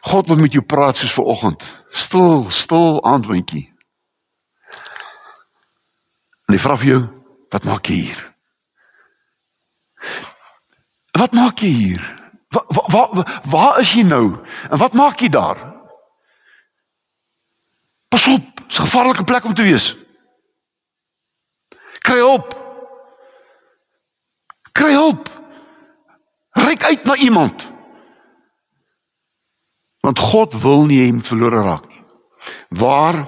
God 0.00 0.28
wil 0.28 0.36
met 0.36 0.52
jou 0.52 0.64
praat 0.64 0.96
soos 0.96 1.12
ver 1.12 1.24
oggend. 1.24 1.62
Stil, 1.90 2.50
stil 2.50 3.04
aandwindjie. 3.04 3.72
En 6.48 6.54
hy 6.54 6.58
vra 6.58 6.76
vir 6.76 6.88
jou, 6.88 7.02
wat 7.50 7.64
maak 7.64 7.86
jy 7.86 7.94
hier? 7.94 8.34
Wat 11.18 11.32
maak 11.32 11.58
jy 11.58 11.68
hier? 11.68 12.20
Waar 12.52 12.90
waar 12.92 13.42
waar 13.44 13.78
is 13.80 13.92
jy 13.92 14.02
nou? 14.02 14.42
En 14.70 14.78
wat 14.78 14.92
maak 14.92 15.20
jy 15.20 15.28
daar? 15.28 15.60
Pas 18.08 18.26
op, 18.26 18.60
dis 18.68 18.78
'n 18.78 18.82
gevaarlike 18.82 19.24
plek 19.24 19.44
om 19.44 19.54
te 19.54 19.62
wees. 19.62 19.96
Kry 22.00 22.18
hulp. 22.18 22.61
Kry 24.72 24.92
hulp. 24.92 25.28
Ryk 26.52 26.84
uit 26.84 27.04
na 27.04 27.16
iemand. 27.16 27.72
Want 30.00 30.18
God 30.18 30.54
wil 30.60 30.84
nie 30.88 30.98
hê 30.98 31.08
jy 31.08 31.16
moet 31.16 31.28
verlore 31.30 31.62
raak 31.62 31.84
nie. 31.88 32.00
Waar 32.68 33.20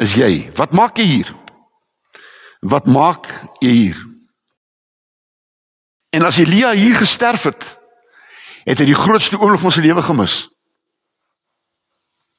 is 0.00 0.14
jy? 0.16 0.48
Wat 0.56 0.72
maak 0.72 0.96
jy 0.98 1.04
hier? 1.04 1.32
Wat 2.60 2.86
maak 2.88 3.28
jy 3.60 3.74
hier? 3.74 3.98
En 6.16 6.24
as 6.24 6.38
Elia 6.40 6.72
hier 6.72 6.96
gesterf 6.96 7.44
het, 7.50 7.66
het 8.64 8.80
hy 8.80 8.88
die 8.88 8.96
grootste 8.96 9.36
oomblik 9.38 9.60
van 9.60 9.74
sy 9.74 9.84
lewe 9.84 10.02
gemis. 10.02 10.40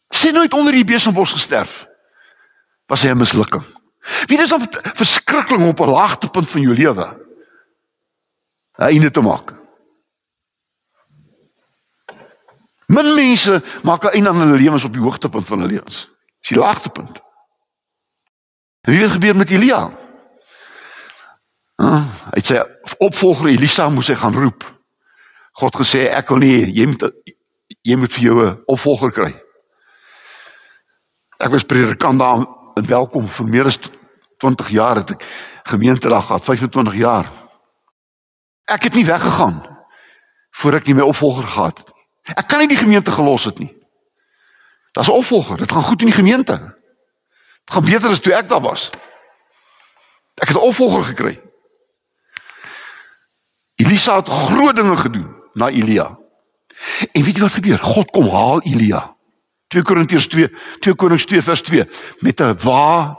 Sy 0.10 0.34
nooit 0.34 0.54
onder 0.58 0.74
die 0.74 0.88
besembos 0.88 1.36
gesterf. 1.38 1.86
Was 2.90 3.06
hy 3.06 3.14
'n 3.14 3.22
mislukking? 3.22 3.79
Wie 4.28 4.38
dis 4.38 4.52
op 4.52 4.64
verskrikking 4.96 5.68
op 5.68 5.80
'n 5.80 5.90
laagtepunt 5.90 6.50
van 6.50 6.62
jou 6.62 6.76
lewe. 6.76 7.08
'n 8.78 8.84
Einde 8.84 9.12
te 9.12 9.22
maak. 9.22 9.54
Min 12.88 13.16
mense 13.16 13.64
maak 13.84 14.04
'n 14.04 14.08
einde 14.08 14.30
aan 14.30 14.42
hulle 14.42 14.58
lewens 14.58 14.84
op 14.84 14.94
die 14.94 15.02
hoogtepunt 15.02 15.48
van 15.48 15.60
hulle 15.60 15.72
lewens. 15.72 16.10
Dis 16.40 16.50
die 16.50 16.58
laagtepunt. 16.58 17.22
En 18.82 18.92
wie 18.92 19.02
het 19.02 19.12
gebeur 19.12 19.36
met 19.36 19.50
Elia? 19.50 19.92
Huh? 21.76 22.06
Hy 22.34 22.42
sê 22.44 22.64
opvolger 22.98 23.48
Elisa 23.48 23.90
moes 23.90 24.08
hy 24.08 24.16
gaan 24.16 24.36
roep. 24.36 24.64
God 25.52 25.76
gesê 25.76 26.08
ek 26.12 26.30
wil 26.30 26.38
nie 26.44 26.72
jy 26.76 26.86
moet 26.86 27.06
jy 27.88 27.96
moet 27.96 28.14
vir 28.14 28.24
jou 28.24 28.46
'n 28.46 28.64
opvolger 28.66 29.12
kry. 29.12 29.32
Ek 31.40 31.52
was 31.52 31.64
predikant 31.64 32.20
daar 32.20 32.48
en 32.80 32.88
welkom 32.88 33.28
vir 33.28 33.48
meer 33.52 33.68
as 33.68 33.80
20 34.40 34.70
jaar 34.72 35.02
het 35.02 35.12
ek 35.18 35.26
gemeentedag 35.68 36.30
gehad, 36.30 36.46
25 36.48 36.96
jaar. 36.96 37.28
Ek 38.72 38.88
het 38.88 38.96
nie 38.96 39.06
weggegaan 39.06 39.60
voor 40.62 40.80
ek 40.80 40.88
nie 40.88 40.96
my 40.98 41.08
opvolger 41.08 41.48
gehad 41.48 41.82
het. 41.82 41.92
Ek 42.38 42.48
kan 42.48 42.64
nie 42.64 42.72
die 42.72 42.80
gemeente 42.80 43.12
gelos 43.12 43.48
het 43.50 43.60
nie. 43.60 43.72
Daar's 44.96 45.10
'n 45.10 45.20
opvolger, 45.20 45.58
dit 45.58 45.72
gaan 45.72 45.84
goed 45.84 46.02
in 46.02 46.12
die 46.12 46.20
gemeente. 46.22 46.56
Dit 47.66 47.74
gaan 47.76 47.86
beter 47.86 48.10
as 48.10 48.20
toe 48.20 48.34
ek 48.34 48.48
daar 48.50 48.62
was. 48.62 48.90
Ek 50.42 50.48
het 50.48 50.58
'n 50.58 50.68
opvolger 50.72 51.04
gekry. 51.04 51.42
Elisa 53.76 54.16
het 54.16 54.30
groot 54.30 54.76
dinge 54.76 54.98
gedoen 54.98 55.36
na 55.54 55.70
Elia. 55.70 56.18
En 57.12 57.24
weet 57.24 57.36
jy 57.36 57.42
wat 57.42 57.52
gebeur? 57.52 57.80
God 57.80 58.12
kom 58.12 58.30
haal 58.30 58.62
Elia. 58.62 59.19
2 59.70 59.86
Korintiërs 59.86 60.28
2, 60.28 60.50
2 60.86 60.96
Konings 60.98 61.26
2 61.30 61.42
vers 61.46 61.62
2 61.62 61.86
met 62.26 62.42
'n 62.42 62.58
wa 62.66 63.18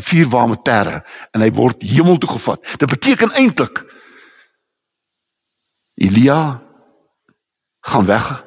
vier 0.00 0.28
warme 0.28 0.56
terre 0.62 1.02
en 1.32 1.40
hy 1.40 1.50
word 1.52 1.82
hemel 1.82 2.18
toe 2.18 2.30
gevat. 2.30 2.62
Dit 2.78 2.88
beteken 2.88 3.32
eintlik 3.32 3.84
Elia 5.98 6.62
gaan 7.80 8.06
weg 8.06 8.44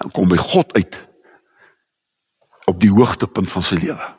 en 0.00 0.10
kom 0.10 0.28
by 0.28 0.36
God 0.36 0.72
uit 0.72 1.00
op 2.66 2.80
die 2.80 2.90
hoogtepunt 2.90 3.50
van 3.50 3.62
sy 3.62 3.74
lewe. 3.74 4.14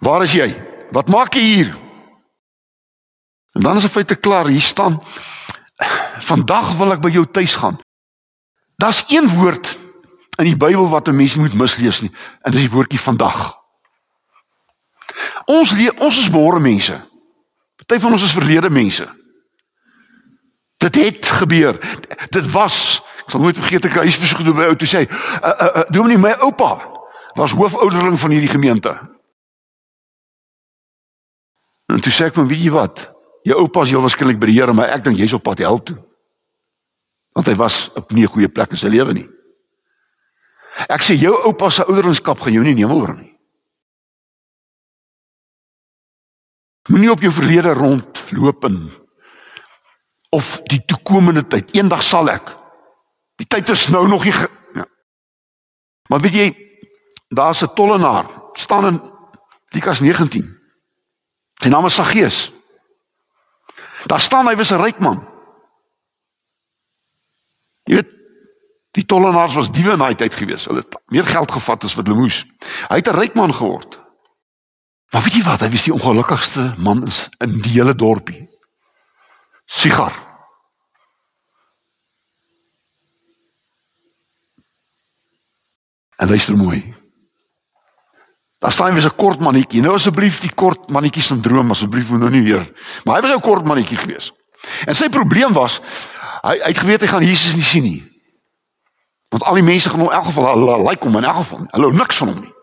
Waar 0.00 0.22
is 0.22 0.32
jy? 0.32 0.48
Wat 0.94 1.08
maak 1.08 1.34
jy 1.34 1.42
hier? 1.42 1.76
En 3.54 3.62
dan 3.66 3.76
is 3.76 3.82
dit 3.82 3.92
feite 3.92 4.16
klaar, 4.16 4.46
hier 4.46 4.64
staan 4.64 5.00
vandag 6.20 6.74
wil 6.78 6.92
ek 6.92 7.00
by 7.02 7.10
jou 7.14 7.24
tuis 7.26 7.54
gaan. 7.56 7.78
Daar's 8.80 9.04
een 9.08 9.28
woord 9.28 9.72
in 10.40 10.48
die 10.48 10.56
Bybel 10.56 10.88
wat 10.88 11.08
'n 11.08 11.16
mens 11.16 11.36
moet 11.36 11.54
mislees 11.54 12.00
nie, 12.00 12.12
en 12.42 12.52
dis 12.52 12.66
die 12.66 12.70
woordjie 12.70 13.00
vandag. 13.00 13.58
Ons 15.46 15.72
leef 15.72 15.98
ons 15.98 16.18
is 16.18 16.30
môre 16.30 16.60
mense. 16.60 16.96
Party 17.90 18.02
van 18.02 18.12
ons 18.12 18.22
is 18.22 18.32
verlede 18.32 18.70
mense. 18.70 19.06
Dit 20.78 20.94
het 20.94 21.26
gebeur. 21.26 21.78
Dit 22.30 22.50
was, 22.52 23.02
ek 23.24 23.32
sal 23.34 23.42
nooit 23.42 23.58
vergeet 23.58 23.88
ek 23.88 23.98
huis 24.04 24.18
versoek 24.20 24.44
doen 24.46 24.56
by 24.56 24.68
ou 24.70 24.76
toe 24.78 24.88
sê, 24.88 25.02
uh, 25.10 25.50
uh, 25.50 25.70
uh, 25.82 25.82
"Dominee, 25.90 26.18
my 26.18 26.36
oupa 26.46 26.78
was 27.34 27.52
hoofouderling 27.52 28.18
van 28.18 28.30
hierdie 28.30 28.48
gemeente." 28.48 28.94
En 31.90 32.00
toe 32.00 32.12
sê 32.12 32.30
ek 32.30 32.34
van, 32.34 32.48
"Weet 32.48 32.62
jy 32.62 32.70
wat? 32.70 33.10
Jou 33.42 33.58
oupa 33.58 33.82
is 33.82 33.90
heel 33.90 34.00
waarskynlik 34.00 34.38
by 34.38 34.46
die 34.46 34.60
Here, 34.60 34.72
maar 34.72 34.88
ek 34.88 35.04
dink 35.04 35.16
jy's 35.16 35.32
op 35.32 35.42
pad 35.42 35.58
hel 35.58 35.82
toe." 35.82 35.98
Want 37.32 37.46
hy 37.46 37.54
was 37.54 37.90
op 37.94 38.12
nie 38.12 38.24
'n 38.24 38.32
goeie 38.32 38.48
plek 38.48 38.70
in 38.70 38.76
sy 38.76 38.88
lewe 38.88 39.12
nie. 39.12 39.28
Ek 40.88 41.02
sê 41.02 41.16
jou 41.18 41.34
oupa 41.44 41.70
se 41.70 41.84
ouderdomskap 41.84 42.40
gaan 42.40 42.54
jou 42.54 42.62
nie 42.64 42.72
in 42.72 42.80
die 42.80 42.86
hemel 42.86 43.04
bring 43.04 43.20
nie. 43.20 43.34
Moenie 46.90 47.10
op 47.12 47.20
jou 47.22 47.32
verlede 47.32 47.74
rondloop 47.76 48.64
in 48.64 48.78
of 50.30 50.60
die 50.70 50.80
toekomende 50.86 51.42
tyd. 51.46 51.74
Eendag 51.74 52.02
sal 52.06 52.30
ek. 52.30 52.54
Die 53.40 53.46
tyd 53.46 53.68
is 53.70 53.88
nou 53.90 54.06
nog 54.08 54.24
nie 54.24 54.34
ja. 54.34 54.86
Maar 56.08 56.20
weet 56.20 56.34
jy, 56.34 56.48
daar's 57.28 57.62
'n 57.62 57.74
tollenaar 57.74 58.26
staan 58.54 58.86
in 58.86 59.00
Lukas 59.70 60.00
19. 60.00 60.58
Sy 61.62 61.68
naam 61.68 61.86
is 61.86 61.94
Saggeus. 61.94 62.52
Daar 64.06 64.20
staan 64.20 64.48
hy 64.48 64.56
was 64.56 64.72
'n 64.72 64.82
ryk 64.82 64.98
man. 64.98 65.26
Jy 67.84 67.94
weet 67.94 68.19
die 68.90 69.04
tollenaars 69.04 69.54
was 69.54 69.70
diewe 69.70 69.92
in 69.92 69.98
daai 70.02 70.14
tyd 70.14 70.34
gewees. 70.34 70.66
Hulle 70.66 70.82
het 70.82 70.96
meer 71.14 71.26
geld 71.26 71.50
gevat 71.50 71.84
as 71.84 71.94
wat 71.94 72.06
hulle 72.06 72.18
moes. 72.18 72.44
Hy 72.88 72.96
het 72.96 73.08
'n 73.08 73.16
ryk 73.16 73.34
man 73.34 73.54
geword. 73.54 74.00
Maar 75.10 75.22
weet 75.22 75.34
jy 75.34 75.42
wat? 75.42 75.60
Hy 75.60 75.70
was 75.70 75.84
die 75.84 75.92
ongelukkigste 75.92 76.74
man 76.78 77.06
in 77.38 77.60
die 77.60 77.72
hele 77.72 77.94
dorpie. 77.94 78.48
Sigar. 79.66 80.14
En 86.16 86.28
luister 86.28 86.56
mooi. 86.56 86.94
Daar 88.58 88.72
staan 88.72 88.94
weer 88.94 89.04
'n 89.04 89.16
kort 89.16 89.40
mannetjie. 89.40 89.80
Nou 89.80 89.94
asseblief 89.94 90.40
die 90.40 90.54
kort 90.54 90.90
mannetjie 90.90 91.22
sindroom 91.22 91.70
asseblief 91.70 92.10
nou 92.10 92.30
nie 92.30 92.42
weer. 92.42 92.72
Maar 93.04 93.16
hy 93.16 93.22
was 93.22 93.36
'n 93.36 93.40
kort 93.40 93.64
mannetjie 93.64 93.96
gewees. 93.96 94.32
En 94.84 94.94
sy 94.94 95.08
probleem 95.08 95.52
was 95.52 95.80
hy, 96.42 96.58
hy 96.58 96.68
het 96.68 96.78
geweet 96.78 97.00
hy 97.00 97.06
gaan 97.06 97.24
Jesus 97.24 97.54
nie 97.54 97.62
sien 97.62 97.82
nie. 97.82 98.09
Want 99.30 99.44
al 99.46 99.58
die 99.60 99.66
mense 99.66 99.90
gaan 99.90 100.00
hom 100.02 100.10
in 100.10 100.16
elk 100.16 100.24
geval 100.24 100.86
like 100.88 101.04
hom 101.06 101.16
in 101.16 101.24
elk 101.24 101.42
geval. 101.42 101.66
Hulle 101.70 101.92
niks 101.92 102.16
van 102.16 102.28
hom 102.28 102.40
nie. 102.40 102.54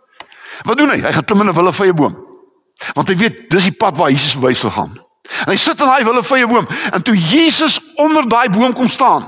Wat 0.68 0.78
doen 0.78 0.90
hy? 0.90 1.02
Hy 1.02 1.12
gaan 1.16 1.26
klim 1.26 1.42
in 1.42 1.50
'n 1.50 1.56
wille 1.56 1.94
boom. 1.94 2.16
Want 2.94 3.10
hy 3.10 3.16
weet 3.16 3.50
dis 3.50 3.64
die 3.64 3.78
pad 3.78 3.98
waar 3.98 4.12
Jesus 4.12 4.36
verby 4.36 4.54
sal 4.54 4.72
gaan. 4.72 4.98
En 5.46 5.52
hy 5.52 5.56
sit 5.56 5.80
in 5.80 5.86
daai 5.86 6.04
wille 6.04 6.24
vrye 6.24 6.48
boom 6.48 6.68
en 6.92 7.04
toe 7.04 7.16
Jesus 7.16 7.80
onder 7.96 8.28
daai 8.30 8.50
boom 8.50 8.74
kom 8.74 8.88
staan. 8.88 9.28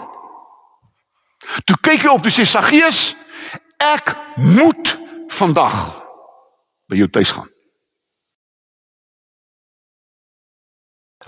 Toe 1.65 1.78
kyk 1.82 2.02
hy 2.02 2.12
op 2.12 2.25
en 2.25 2.32
sê 2.32 2.45
Saggeus, 2.45 3.15
ek 3.78 4.15
moet 4.36 4.97
vandag 5.28 6.04
by 6.89 6.99
jou 6.99 7.08
tuis 7.10 7.32
gaan. 7.32 7.47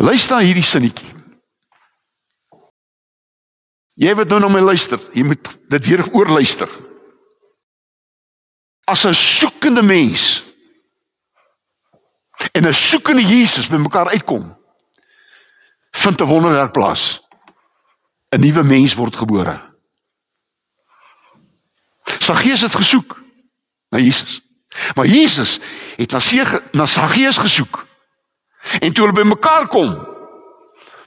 Luister 0.01 0.35
na 0.35 0.45
hierdie 0.45 0.65
sinnetjie. 0.65 1.20
Jy 3.93 4.13
wat 4.15 4.29
nou 4.31 4.39
na 4.39 4.47
my 4.47 4.61
luister, 4.63 4.99
jy 5.13 5.23
moet 5.23 5.51
dit 5.69 5.85
weer 5.85 6.05
oorluister. 6.13 6.69
As 8.87 9.05
'n 9.05 9.13
soekende 9.13 9.81
mens 9.81 10.43
en 12.51 12.67
'n 12.67 12.73
soekende 12.73 13.21
Jesus 13.21 13.67
by 13.67 13.77
mekaar 13.77 14.09
uitkom, 14.09 14.57
vind 15.91 16.21
'n 16.21 16.25
wonderwerk 16.25 16.71
plaas. 16.71 17.21
'n 18.31 18.39
Nuwe 18.39 18.63
mens 18.63 18.93
word 18.93 19.15
gebore. 19.15 19.59
Saggeus 22.19 22.61
het 22.61 22.75
gesoek 22.75 23.19
na 23.89 23.99
Jesus. 23.99 24.41
Maar 24.95 25.05
Jesus 25.05 25.59
het 25.95 26.11
na 26.11 26.19
Sege 26.19 26.63
na 26.71 26.85
Saggeus 26.85 27.37
gesoek. 27.37 27.85
En 28.79 28.93
toe 28.93 29.05
hulle 29.05 29.23
by 29.23 29.27
mekaar 29.27 29.67
kom, 29.67 30.07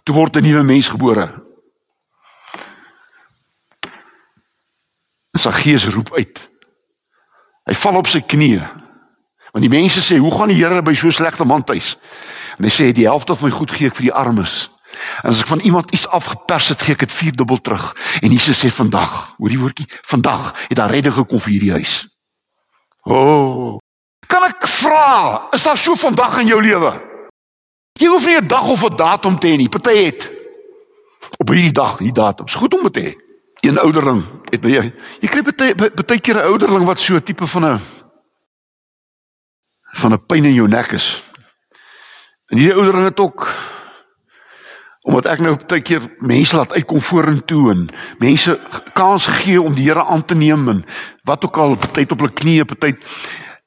toe 0.02 0.14
word 0.14 0.36
'n 0.36 0.42
nuwe 0.42 0.62
mens 0.62 0.88
gebore. 0.88 1.43
Saggeus 5.38 5.84
roep 5.84 6.12
uit. 6.14 6.50
Hy 7.64 7.74
val 7.74 7.96
op 7.96 8.06
sy 8.06 8.20
knieë 8.20 8.84
Want 9.54 9.70
die 9.70 9.78
mense 9.78 10.02
sê, 10.02 10.18
"Hoe 10.18 10.34
gaan 10.34 10.48
die 10.48 10.56
Here 10.64 10.82
by 10.82 10.94
so 10.94 11.06
'n 11.06 11.12
slegte 11.12 11.44
man 11.44 11.64
tuis?" 11.64 11.96
En 12.58 12.64
hy 12.64 12.70
sê, 12.70 12.92
"Die 12.92 13.06
helfte 13.06 13.34
van 13.34 13.48
my 13.48 13.54
goed 13.54 13.70
gee 13.70 13.86
ek 13.86 13.94
vir 13.94 14.02
die 14.02 14.12
armes." 14.12 14.70
En 15.22 15.30
as 15.30 15.40
ek 15.40 15.46
van 15.46 15.60
iemand 15.60 15.90
iets 15.90 16.08
afgepers 16.08 16.68
het, 16.68 16.82
gee 16.82 16.92
ek 16.92 16.98
dit 16.98 17.12
vierdubbel 17.12 17.60
terug. 17.60 17.96
En 18.20 18.30
Jesus 18.30 18.64
sê 18.64 18.70
vandag, 18.70 19.34
hoor 19.36 19.48
die 19.48 19.58
woordjie, 19.58 19.86
vandag 20.02 20.54
het 20.68 20.76
daar 20.76 20.90
redding 20.90 21.14
gekom 21.14 21.40
vir 21.40 21.50
hierdie 21.50 21.72
huis. 21.72 22.08
O! 23.02 23.14
Oh, 23.14 23.78
kan 24.26 24.42
ek 24.42 24.68
vra, 24.68 25.48
is 25.52 25.62
daar 25.62 25.78
so 25.78 25.94
vandag 25.94 26.38
in 26.38 26.46
jou 26.46 26.62
lewe? 26.62 27.02
Jy 27.92 28.06
hoef 28.06 28.26
nie 28.26 28.36
'n 28.36 28.48
dag 28.48 28.68
of 28.68 28.84
'n 28.84 28.96
datum 28.96 29.38
te 29.38 29.46
hê 29.46 29.56
nie. 29.56 29.68
Party 29.68 30.04
het 30.04 30.30
op 31.38 31.48
hierdie 31.48 31.72
dag, 31.72 31.98
hierdie 31.98 32.22
datum. 32.22 32.46
Dis 32.46 32.54
goed 32.54 32.74
om 32.74 32.90
te 32.90 33.00
hê. 33.00 33.23
Een 33.64 33.78
ouderling 33.80 34.24
het 34.52 34.60
by 34.60 34.74
jy. 34.74 34.82
Jy 35.24 35.28
kry 35.32 35.42
baie 35.46 35.74
baie 35.74 36.20
keer 36.20 36.36
'n 36.36 36.50
ouderling 36.52 36.84
wat 36.84 37.00
so 37.00 37.16
'n 37.16 37.22
tipe 37.24 37.46
van 37.46 37.64
'n 37.64 37.80
van 40.00 40.12
'n 40.12 40.26
pyn 40.26 40.44
in 40.44 40.54
jou 40.54 40.68
nek 40.68 40.92
is. 40.92 41.22
En 42.48 42.58
hierdie 42.58 42.76
ouderlinge 42.76 43.08
het 43.08 43.20
ook 43.20 43.48
omdat 45.00 45.26
ek 45.26 45.40
nou 45.40 45.56
baie 45.66 45.82
keer 45.82 46.02
mense 46.18 46.56
laat 46.56 46.72
uitkom 46.72 47.00
vorentoe 47.00 47.70
en 47.70 47.88
mense 48.18 48.60
kans 48.92 49.26
gee 49.26 49.60
om 49.60 49.74
die 49.74 49.88
Here 49.88 50.04
aan 50.04 50.24
te 50.24 50.34
neem 50.34 50.68
en 50.68 50.84
wat 51.22 51.44
ook 51.44 51.56
al 51.56 51.76
tyd 51.92 52.12
op 52.12 52.20
hulle 52.20 52.32
knieë 52.32 52.64
tyd 52.78 52.96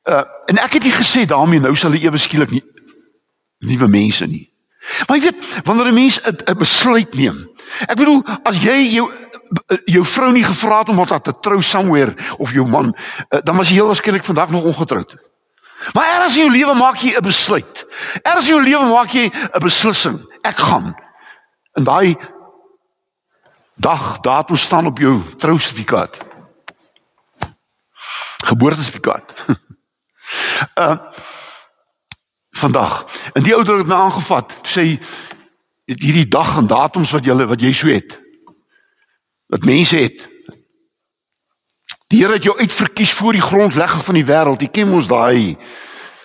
uh 0.09 0.23
en 0.45 0.57
ek 0.57 0.73
het 0.73 0.83
nie 0.83 0.93
gesê 0.93 1.25
daarmee 1.25 1.59
nou 1.59 1.75
sal 1.75 1.91
hulle 1.91 2.03
ewe 2.03 2.17
skielik 2.17 2.51
nie 2.51 2.63
nuwe 3.59 3.87
mense 3.87 4.25
nie. 4.25 4.53
Maar 5.07 5.17
jy 5.17 5.23
weet 5.23 5.63
wanneer 5.65 5.87
'n 5.87 5.93
mens 5.93 6.19
'n 6.21 6.57
besluit 6.57 7.13
neem. 7.13 7.49
Ek 7.87 7.97
bedoel 7.97 8.23
as 8.43 8.57
jy 8.63 8.77
jou 8.95 9.11
jou 9.85 10.05
vrou 10.05 10.31
nie 10.31 10.43
gevra 10.43 10.79
het 10.79 10.89
om 10.89 10.95
wat 10.95 11.23
te 11.23 11.33
trou 11.41 11.61
somewhere 11.61 12.15
of 12.37 12.51
jou 12.51 12.67
man 12.67 12.93
uh, 12.93 13.39
dan 13.43 13.55
was 13.55 13.69
jy 13.69 13.79
heel 13.79 13.89
waarskynlik 13.91 14.23
vandag 14.23 14.49
nog 14.49 14.63
ongetroud. 14.63 15.15
Maar 15.93 16.21
eers 16.21 16.35
in 16.35 16.41
jou 16.41 16.51
lewe 16.51 16.73
maak 16.73 16.97
jy 16.97 17.15
'n 17.17 17.23
besluit. 17.23 17.85
Eers 18.23 18.47
in 18.47 18.55
jou 18.55 18.63
lewe 18.63 18.85
maak 18.89 19.11
jy 19.11 19.29
'n 19.29 19.59
beslissing. 19.59 20.19
Ek 20.41 20.57
gaan. 20.57 20.95
En 21.73 21.83
daai 21.83 22.17
dag 23.75 24.19
datum 24.19 24.57
staan 24.57 24.85
op 24.85 24.97
jou 24.97 25.21
trousertifikaat. 25.37 26.17
Geboortesertifikaat. 28.43 29.45
uh 30.75 30.97
vandag. 32.57 33.05
En 33.33 33.43
die 33.43 33.53
ouer 33.55 33.77
het 33.77 33.87
my 33.87 33.95
aangevat. 33.95 34.55
Sê 34.65 34.97
hierdie 35.85 36.27
dag 36.27 36.57
en 36.57 36.67
datums 36.67 37.11
wat 37.11 37.25
jy 37.25 37.35
wat 37.45 37.61
jy 37.61 37.71
so 37.73 37.87
het. 37.87 38.17
Wat 39.47 39.63
mense 39.67 39.97
het. 39.97 40.29
Die 42.07 42.21
Here 42.21 42.33
het 42.33 42.43
jou 42.43 42.57
uitverkies 42.57 43.13
voor 43.13 43.33
die 43.35 43.43
grondlegging 43.43 44.03
van 44.03 44.15
die 44.15 44.25
wêreld. 44.25 44.61
Jy 44.63 44.71
ken 44.71 44.89
mos 44.91 45.07
daai 45.07 45.57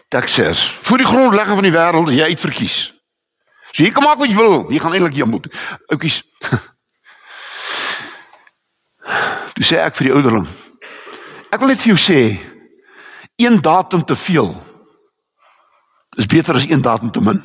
Texas. 0.08 0.62
Voor 0.82 0.98
die 1.02 1.06
grondlegging 1.06 1.58
van 1.58 1.66
die 1.66 1.74
wêreld 1.74 2.10
is 2.12 2.18
jy 2.18 2.28
uitverkies. 2.34 2.76
So 3.72 3.82
jy 3.82 3.90
kan 3.94 4.04
maak 4.04 4.20
wat 4.22 4.30
jy 4.30 4.36
wil. 4.38 4.66
Jy 4.70 4.78
gaan 4.82 4.94
eintlik 4.94 5.16
jammer. 5.18 5.46
Oukies. 5.94 6.22
Dis 9.58 9.68
sê 9.72 9.76
ek 9.82 9.96
vir 9.98 10.10
die 10.10 10.14
ouderling. 10.14 10.48
Ek 11.52 11.60
wil 11.60 11.72
net 11.72 11.82
vir 11.82 11.94
jou 11.94 12.00
sê 12.00 12.20
een 13.42 13.58
datum 13.62 14.04
te 14.06 14.14
veel 14.18 14.54
Dis 16.16 16.26
beter 16.26 16.54
as 16.54 16.68
een 16.68 16.82
datum 16.82 17.10
te 17.10 17.20
min. 17.20 17.40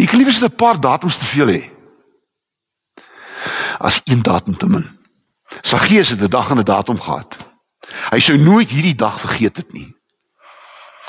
Ek 0.00 0.12
lief 0.16 0.28
is 0.28 0.40
dit 0.40 0.52
'n 0.52 0.56
paar 0.56 0.80
datums 0.80 1.18
te 1.18 1.24
veel 1.24 1.48
hê. 1.48 1.62
As 3.78 4.00
een 4.04 4.22
datum 4.22 4.56
te 4.56 4.66
min. 4.66 4.88
Saggeus 5.60 6.08
het 6.10 6.22
'n 6.22 6.28
dag 6.28 6.50
en 6.50 6.58
'n 6.58 6.64
datum 6.64 7.00
gehad. 7.00 7.36
Hy 8.10 8.18
sou 8.18 8.38
nooit 8.38 8.70
hierdie 8.70 8.94
dag 8.94 9.20
vergeet 9.20 9.56
het 9.56 9.72
nie. 9.72 9.96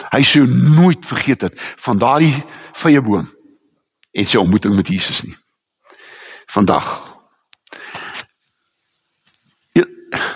Hy 0.10 0.24
sou 0.24 0.48
nooit 0.48 1.06
vergeet 1.06 1.42
het 1.42 1.54
van 1.78 1.98
daardie 1.98 2.44
vrye 2.74 3.02
boom 3.02 3.30
en 4.12 4.26
sy 4.26 4.38
ontmoeting 4.38 4.76
met 4.76 4.88
Jesus 4.88 5.22
nie. 5.24 5.38
Vandag. 6.46 7.16
Ja, 9.72 9.86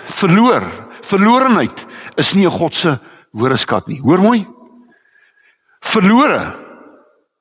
verloor, 0.04 0.64
verlorenheid 1.00 1.86
is 2.16 2.34
nie 2.34 2.46
'n 2.46 2.50
God 2.50 2.74
se 2.74 2.98
woordeskat 3.32 3.86
nie. 3.86 4.00
Hoor 4.00 4.18
mooi. 4.18 4.46
Verlore 5.80 6.56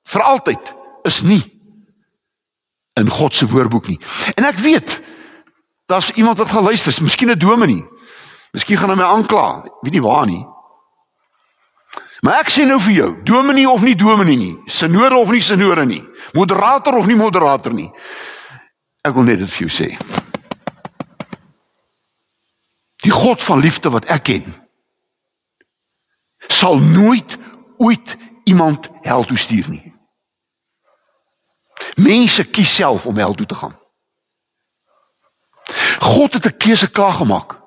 vir 0.03 0.21
altyd 0.21 0.73
is 1.05 1.21
nie 1.21 1.43
in 2.95 3.09
God 3.11 3.33
se 3.35 3.47
woordeboek 3.47 3.87
nie. 3.91 3.99
En 4.35 4.47
ek 4.47 4.61
weet 4.63 5.01
daar's 5.91 6.11
iemand 6.15 6.37
wat 6.37 6.49
gaan 6.49 6.63
luister, 6.63 7.03
miskien 7.03 7.29
'n 7.29 7.39
dominee. 7.39 7.85
Miskien 8.51 8.77
gaan 8.77 8.89
hy 8.89 8.95
my 8.95 9.03
aankla, 9.03 9.67
weet 9.81 9.93
nie 9.93 10.01
waar 10.01 10.25
nie. 10.25 10.45
Maar 12.21 12.39
ek 12.39 12.49
sê 12.49 12.65
nou 12.65 12.79
vir 12.79 12.93
jou, 12.93 13.09
dominee 13.23 13.69
of 13.69 13.81
nie 13.81 13.95
dominee 13.95 14.37
nie, 14.37 14.57
sinode 14.65 15.15
of 15.15 15.29
nie 15.29 15.41
sinode 15.41 15.85
nie, 15.85 16.03
moderator 16.33 16.95
of 16.97 17.05
nie 17.05 17.15
moderator 17.15 17.73
nie. 17.73 17.91
Ek 19.03 19.13
wil 19.13 19.23
net 19.23 19.37
dit 19.43 19.49
vir 19.49 19.67
jou 19.67 19.69
sê. 19.69 19.97
Die 23.03 23.11
God 23.11 23.43
van 23.43 23.59
liefde 23.59 23.89
wat 23.89 24.05
ek 24.05 24.23
ken, 24.23 24.55
sal 26.47 26.79
nooit 26.79 27.37
ooit 27.77 28.17
iemand 28.43 28.89
hel 29.01 29.23
toe 29.25 29.37
stuur 29.37 29.69
nie. 29.69 29.94
Mense 31.95 32.43
kies 32.43 32.75
self 32.75 33.05
om 33.05 33.17
hel 33.17 33.33
toe 33.33 33.45
te 33.45 33.55
gaan. 33.55 33.79
God 35.99 36.33
het 36.33 36.45
'n 36.45 36.57
keuse 36.57 36.87
klaar 36.91 37.11
gemaak. 37.11 37.59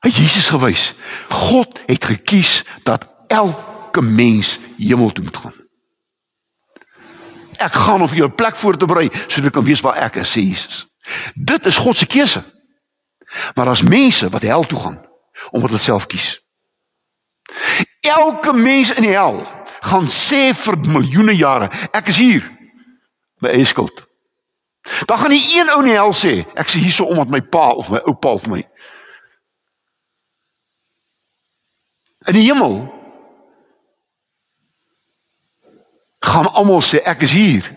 Hy 0.00 0.10
Jesus 0.10 0.48
gewys. 0.48 0.94
God 1.28 1.80
het 1.86 2.04
gekies 2.04 2.64
dat 2.82 3.08
elke 3.26 4.02
mens 4.02 4.58
hemel 4.76 5.12
toe 5.12 5.24
moet 5.24 5.36
gaan. 5.36 5.54
Ek 7.58 7.72
gaan 7.72 8.00
om 8.00 8.08
vir 8.08 8.16
jou 8.16 8.28
'n 8.28 8.34
plek 8.34 8.56
voor 8.56 8.76
te 8.76 8.86
berei 8.86 9.08
sodat 9.26 9.44
ek 9.44 9.52
kan 9.52 9.64
weet 9.64 9.80
waar 9.80 9.96
ek 9.96 10.14
is, 10.14 10.30
sê 10.30 10.40
Jesus. 10.40 10.86
Dit 11.34 11.66
is 11.66 11.76
God 11.76 11.96
se 11.96 12.06
keuse. 12.06 12.44
Maar 13.54 13.64
daar's 13.64 13.82
mense 13.82 14.28
wat 14.28 14.42
hel 14.42 14.66
toe 14.66 14.80
gaan 14.80 15.06
omdat 15.50 15.70
hulle 15.70 15.82
self 15.82 16.06
kies. 16.06 16.40
Elke 18.00 18.52
mens 18.52 18.90
in 18.90 19.02
die 19.02 19.14
hel 19.14 19.46
gaan 19.80 20.06
sê 20.06 20.54
vir 20.54 20.78
miljoene 20.78 21.36
jare, 21.36 21.70
ek 21.92 22.08
is 22.08 22.18
hier 22.18 22.57
by 23.40 23.52
eie 23.54 23.66
skuld. 23.68 24.06
Dan 25.04 25.18
gaan 25.18 25.30
nie 25.30 25.58
een 25.58 25.70
ou 25.70 25.80
in 25.82 25.90
die 25.90 25.96
hel 25.98 26.14
sê, 26.16 26.40
ek 26.54 26.70
is 26.70 26.78
hier 26.80 26.94
so 26.94 27.04
omdat 27.04 27.32
my 27.32 27.40
pa 27.42 27.70
of 27.76 27.90
my 27.92 28.00
oupa 28.06 28.34
of 28.38 28.46
my 28.48 28.62
In 32.28 32.34
die 32.34 32.44
hemel 32.44 32.82
gaan 36.18 36.52
almal 36.52 36.82
sê 36.82 36.98
ek 37.06 37.22
is 37.24 37.32
hier 37.32 37.76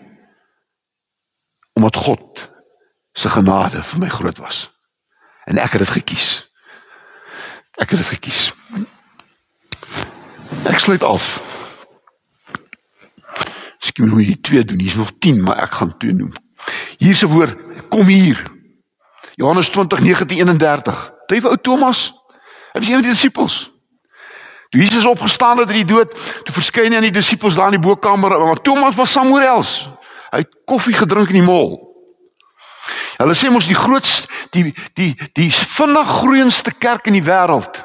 omdat 1.72 1.96
God 1.96 2.50
se 3.12 3.28
genade 3.28 3.82
vir 3.82 3.98
my 3.98 4.08
groot 4.08 4.38
was. 4.38 4.66
En 5.44 5.58
ek 5.58 5.70
het 5.76 5.84
dit 5.86 5.88
gekies. 5.88 6.50
Ek 7.80 7.90
het 7.90 7.98
dit 7.98 8.08
gekies. 8.08 8.52
Ek 10.68 10.78
sluit 10.78 11.02
af. 11.02 11.51
Skien 13.92 14.08
moet 14.08 14.24
jy 14.24 14.38
twee 14.40 14.64
doen. 14.64 14.80
Hier's 14.80 14.96
nog 14.96 15.12
10, 15.20 15.42
maar 15.44 15.58
ek 15.66 15.76
gaan 15.76 15.92
twee 16.00 16.14
noem. 16.16 16.32
Hier 16.96 17.14
se 17.14 17.28
woord, 17.28 17.56
kom 17.92 18.08
hier. 18.08 18.40
Johannes 19.36 19.68
20:19-31. 19.68 21.10
Toe 21.26 21.40
vir 21.40 21.50
ou 21.50 21.58
Thomas, 21.60 22.12
hy 22.72 22.80
was 22.80 22.88
een 22.88 22.94
van 22.96 23.04
die 23.04 23.12
disippels. 23.12 23.68
Toe 24.72 24.80
Jesus 24.80 25.04
opgestaan 25.04 25.58
het 25.58 25.68
uit 25.68 25.84
die 25.84 25.92
dood, 25.94 26.12
toe 26.44 26.54
verskyn 26.54 26.92
hy 26.92 26.96
aan 26.96 27.08
die 27.10 27.12
disippels 27.12 27.58
daar 27.60 27.68
in 27.68 27.80
die 27.80 27.84
bokkamer, 27.88 28.38
maar 28.40 28.60
Thomas 28.64 28.96
was 28.96 29.12
somewhere 29.12 29.46
else. 29.46 29.90
Hy 30.32 30.40
het 30.40 30.54
koffie 30.64 30.96
gedrink 30.96 31.28
in 31.28 31.42
die 31.42 31.44
mall. 31.44 31.76
Hulle 33.20 33.36
sê 33.36 33.52
mos 33.52 33.68
die 33.68 33.76
grootste 33.76 34.28
die 34.56 34.72
die 34.96 35.12
die 35.36 35.50
vinnig 35.52 36.08
groeiendste 36.08 36.72
kerk 36.72 37.06
in 37.06 37.20
die 37.20 37.24
wêreld 37.24 37.84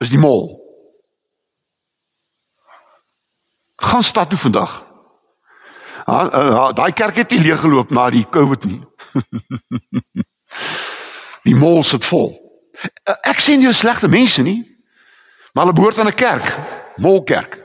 is 0.00 0.08
die 0.08 0.18
mall. 0.18 0.56
Gaan 3.76 4.02
stad 4.02 4.32
toe 4.32 4.40
vandag. 4.40 4.89
Ha, 6.10 6.30
ha 6.30 6.72
daai 6.74 6.92
kerk 6.92 7.20
het 7.22 7.30
nie 7.30 7.44
leeg 7.44 7.60
geloop 7.62 7.92
na 7.94 8.08
die 8.10 8.24
Covid 8.34 8.64
nie. 8.66 8.80
die 11.46 11.54
mall 11.54 11.84
sit 11.86 12.06
vol. 12.08 12.32
Ek 13.28 13.38
sien 13.42 13.62
nie 13.62 13.70
slegte 13.76 14.10
mense 14.10 14.42
nie. 14.42 14.58
Maar 15.54 15.68
hulle 15.68 15.76
behoort 15.78 15.98
aan 15.98 16.10
'n 16.10 16.14
kerk, 16.14 16.46
Molkerk. 16.96 17.58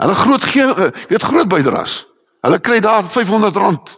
Hulle 0.00 0.14
groot 0.14 0.44
gee 0.44 0.66
weet 1.08 1.22
groot 1.22 1.48
bydraes. 1.48 2.06
Hulle 2.40 2.60
kry 2.60 2.80
daar 2.80 3.04
R500. 3.04 3.92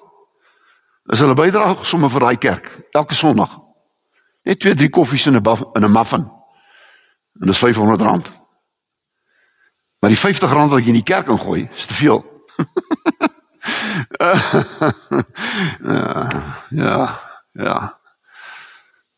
Is 1.15 1.23
hulle 1.23 1.35
bydrae 1.35 1.77
sommer 1.83 2.11
vir 2.11 2.21
daai 2.21 2.39
kerk 2.39 2.67
elke 2.91 3.15
Sondag. 3.15 3.59
Net 4.43 4.61
2, 4.61 4.75
3 4.75 4.91
koffies 4.91 5.27
in 5.27 5.37
'n 5.37 5.43
in 5.75 5.85
'n 5.85 5.93
muffin. 5.93 6.27
En 7.41 7.47
dis 7.47 7.65
R500. 7.65 8.33
Maar 10.01 10.11
die 10.11 10.19
R50 10.19 10.71
wat 10.71 10.83
jy 10.83 10.87
in 10.87 11.03
die 11.03 11.03
kerk 11.03 11.29
ingooi, 11.29 11.69
is 11.75 11.87
te 11.87 11.95
veel. 11.95 12.35
ja, 15.81 16.29
ja, 16.83 17.21
ja. 17.53 17.77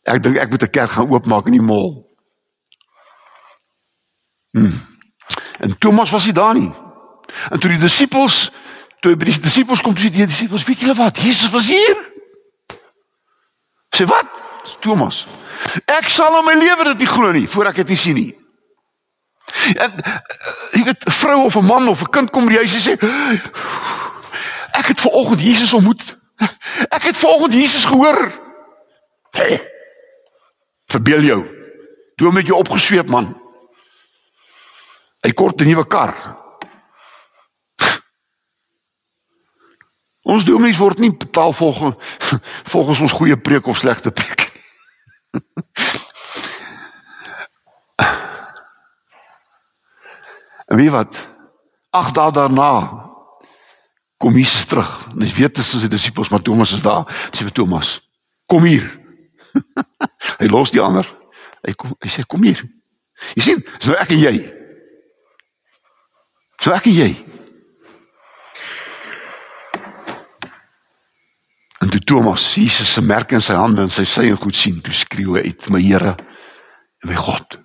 Ek 0.09 0.23
dink 0.23 0.37
ek 0.37 0.51
moet 0.51 0.63
'n 0.63 0.71
kerk 0.71 0.91
gaan 0.91 1.11
oopmaak 1.11 1.47
in 1.47 1.59
die 1.59 1.63
mall. 1.63 2.05
Hmm. 4.53 4.81
En 5.61 5.79
Thomas 5.79 6.11
was 6.11 6.25
nie 6.25 6.33
daar 6.33 6.55
nie. 6.55 6.73
En 7.51 7.61
toe 7.61 7.71
die 7.71 7.79
disippels, 7.79 8.53
toe 9.01 9.17
by 9.17 9.25
die 9.29 9.41
disippels 9.41 9.81
kom, 9.81 9.95
toe 9.95 10.07
sê 10.07 10.11
die 10.11 10.27
disippels, 10.27 10.65
weet 10.65 10.81
julle 10.81 10.95
wat? 10.95 11.19
Jesus 11.19 11.51
was 11.51 11.67
hier. 11.67 11.97
Sê 13.97 14.07
wat? 14.09 14.27
Thomas. 14.81 15.27
Ek 15.87 16.09
sal 16.13 16.39
in 16.39 16.47
my 16.47 16.55
lewe 16.55 16.85
dit 16.93 17.05
nie 17.05 17.11
glo 17.11 17.33
nie 17.33 17.49
voor 17.51 17.71
ek 17.73 17.83
dit 17.83 17.99
sien 17.99 18.15
nie. 18.19 18.31
En 19.75 19.95
eh, 20.05 20.19
jy 20.77 20.85
weet 20.85 21.07
'n 21.09 21.17
vrou 21.21 21.45
of 21.45 21.57
'n 21.57 21.65
man 21.65 21.89
of 21.89 22.03
'n 22.03 22.11
kind 22.11 22.31
kom 22.31 22.47
by 22.47 22.53
die 22.53 22.59
huis 22.59 22.75
en 22.77 22.85
sê 22.85 22.95
ek 24.73 24.87
het 24.87 25.01
ver 25.01 25.11
oggend 25.11 25.41
Jesus 25.41 25.73
ontmoet. 25.73 26.17
Ek 26.89 27.03
het 27.03 27.17
ver 27.17 27.29
oggend 27.29 27.55
Jesus 27.55 27.85
gehoor. 27.85 28.33
Hey. 29.31 29.61
Verbeel 30.87 31.23
jou. 31.23 31.41
Toe 32.17 32.33
met 32.33 32.47
jou 32.47 32.59
opgesweep 32.59 33.09
man. 33.09 33.35
Hy 35.21 35.33
kort 35.33 35.61
'n 35.61 35.67
nuwe 35.67 35.87
kar. 35.87 36.15
Ons 40.23 40.45
dominees 40.45 40.79
word 40.79 40.99
nie 40.99 41.13
betaal 41.17 41.53
volgens 41.53 41.97
volgens 42.73 43.01
ons 43.01 43.13
goeie 43.13 43.37
preek 43.37 43.67
of 43.67 43.79
slegte 43.79 44.11
preek 44.11 44.53
nie. 44.53 44.63
En 50.69 50.77
wie 50.77 50.91
wat? 50.91 51.29
Ag 51.91 52.13
dae 52.13 52.33
daarna 52.33 53.08
kom 54.19 54.37
Jesus 54.37 54.67
terug. 54.67 55.07
En 55.15 55.23
hy 55.23 55.31
weet 55.31 55.55
dit 55.55 55.63
is 55.63 55.71
sy 55.71 55.89
disippels, 55.91 56.29
maar 56.29 56.43
Thomas 56.43 56.75
is 56.75 56.83
daar. 56.83 57.07
Sê 57.31 57.47
vir 57.47 57.55
Thomas: 57.55 57.99
"Kom 58.47 58.67
hier." 58.67 58.87
hy 60.41 60.51
los 60.51 60.75
die 60.75 60.83
ander. 60.83 61.07
Hy 61.63 61.75
kom 61.79 61.95
hy 62.03 62.11
sê: 62.11 62.27
"Kom 62.27 62.43
hier." 62.43 62.61
Jy 63.39 63.43
sien, 63.43 63.65
so 63.79 63.95
ek 63.99 64.13
en 64.15 64.23
jy. 64.23 64.35
So 66.63 66.75
ek 66.75 66.91
en 66.91 66.99
jy. 66.99 67.11
En 71.79 71.91
toe 71.95 72.03
Thomas 72.03 72.43
Jesus 72.59 72.91
se 72.91 73.03
merk 73.03 73.33
in 73.33 73.43
sy 73.43 73.55
hande 73.55 73.87
en 73.87 73.91
sy 73.91 74.05
sy 74.05 74.27
en 74.29 74.39
goed 74.39 74.59
sien, 74.59 74.83
toe 74.83 74.95
skreeu 74.95 75.39
hy 75.39 75.47
uit: 75.47 75.71
"My 75.71 75.83
Here 75.83 76.17
en 76.19 77.11
my 77.11 77.19
God." 77.19 77.61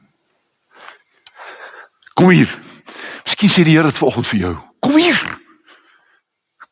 Kom 2.14 2.30
hier. 2.30 2.50
Miskien 3.26 3.50
sê 3.50 3.66
die 3.66 3.74
Here 3.74 3.90
dit 3.90 3.98
vanoggend 3.98 4.30
vir 4.30 4.46
jou. 4.46 4.58
Kom 4.86 5.02
hier. 5.02 5.42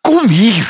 Kom 0.01 0.27
hier. 0.27 0.67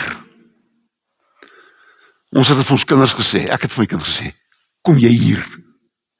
Ons 2.32 2.48
het 2.52 2.58
dit 2.58 2.68
vir 2.68 2.78
ons 2.78 2.86
kinders 2.88 3.16
gesê. 3.16 3.46
Ek 3.52 3.66
het 3.66 3.74
vir 3.74 3.84
my 3.84 3.88
kind 3.88 4.04
gesê, 4.04 4.34
"Kom 4.82 4.98
jy 4.98 5.10
hier." 5.10 5.44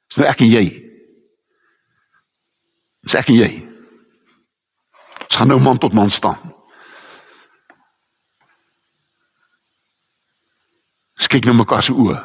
Dis 0.08 0.16
nou 0.16 0.28
ek 0.28 0.40
en 0.40 0.48
jy. 0.48 0.64
Dis 3.02 3.14
ek 3.14 3.28
en 3.28 3.34
jy. 3.34 3.68
Ons 5.20 5.36
gaan 5.36 5.48
nou 5.48 5.60
man 5.60 5.78
tot 5.78 5.92
man 5.92 6.10
staan. 6.10 6.38
Ons 11.18 11.26
kyk 11.26 11.44
nou 11.44 11.54
mekaar 11.54 11.82
se 11.82 11.92
oë. 11.92 12.18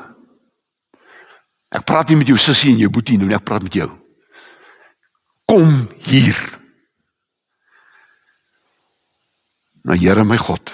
Ek 1.70 1.86
praat 1.86 2.10
nie 2.10 2.18
met 2.18 2.28
jou 2.28 2.38
sussie 2.38 2.72
en 2.74 2.80
jou 2.80 2.90
boetie 2.90 3.18
nie, 3.18 3.34
ek 3.36 3.44
praat 3.44 3.64
met 3.64 3.74
jou. 3.74 4.08
kom 5.48 5.88
hier. 6.04 6.36
Na 9.88 9.96
Here 9.96 10.24
my 10.28 10.38
God. 10.38 10.74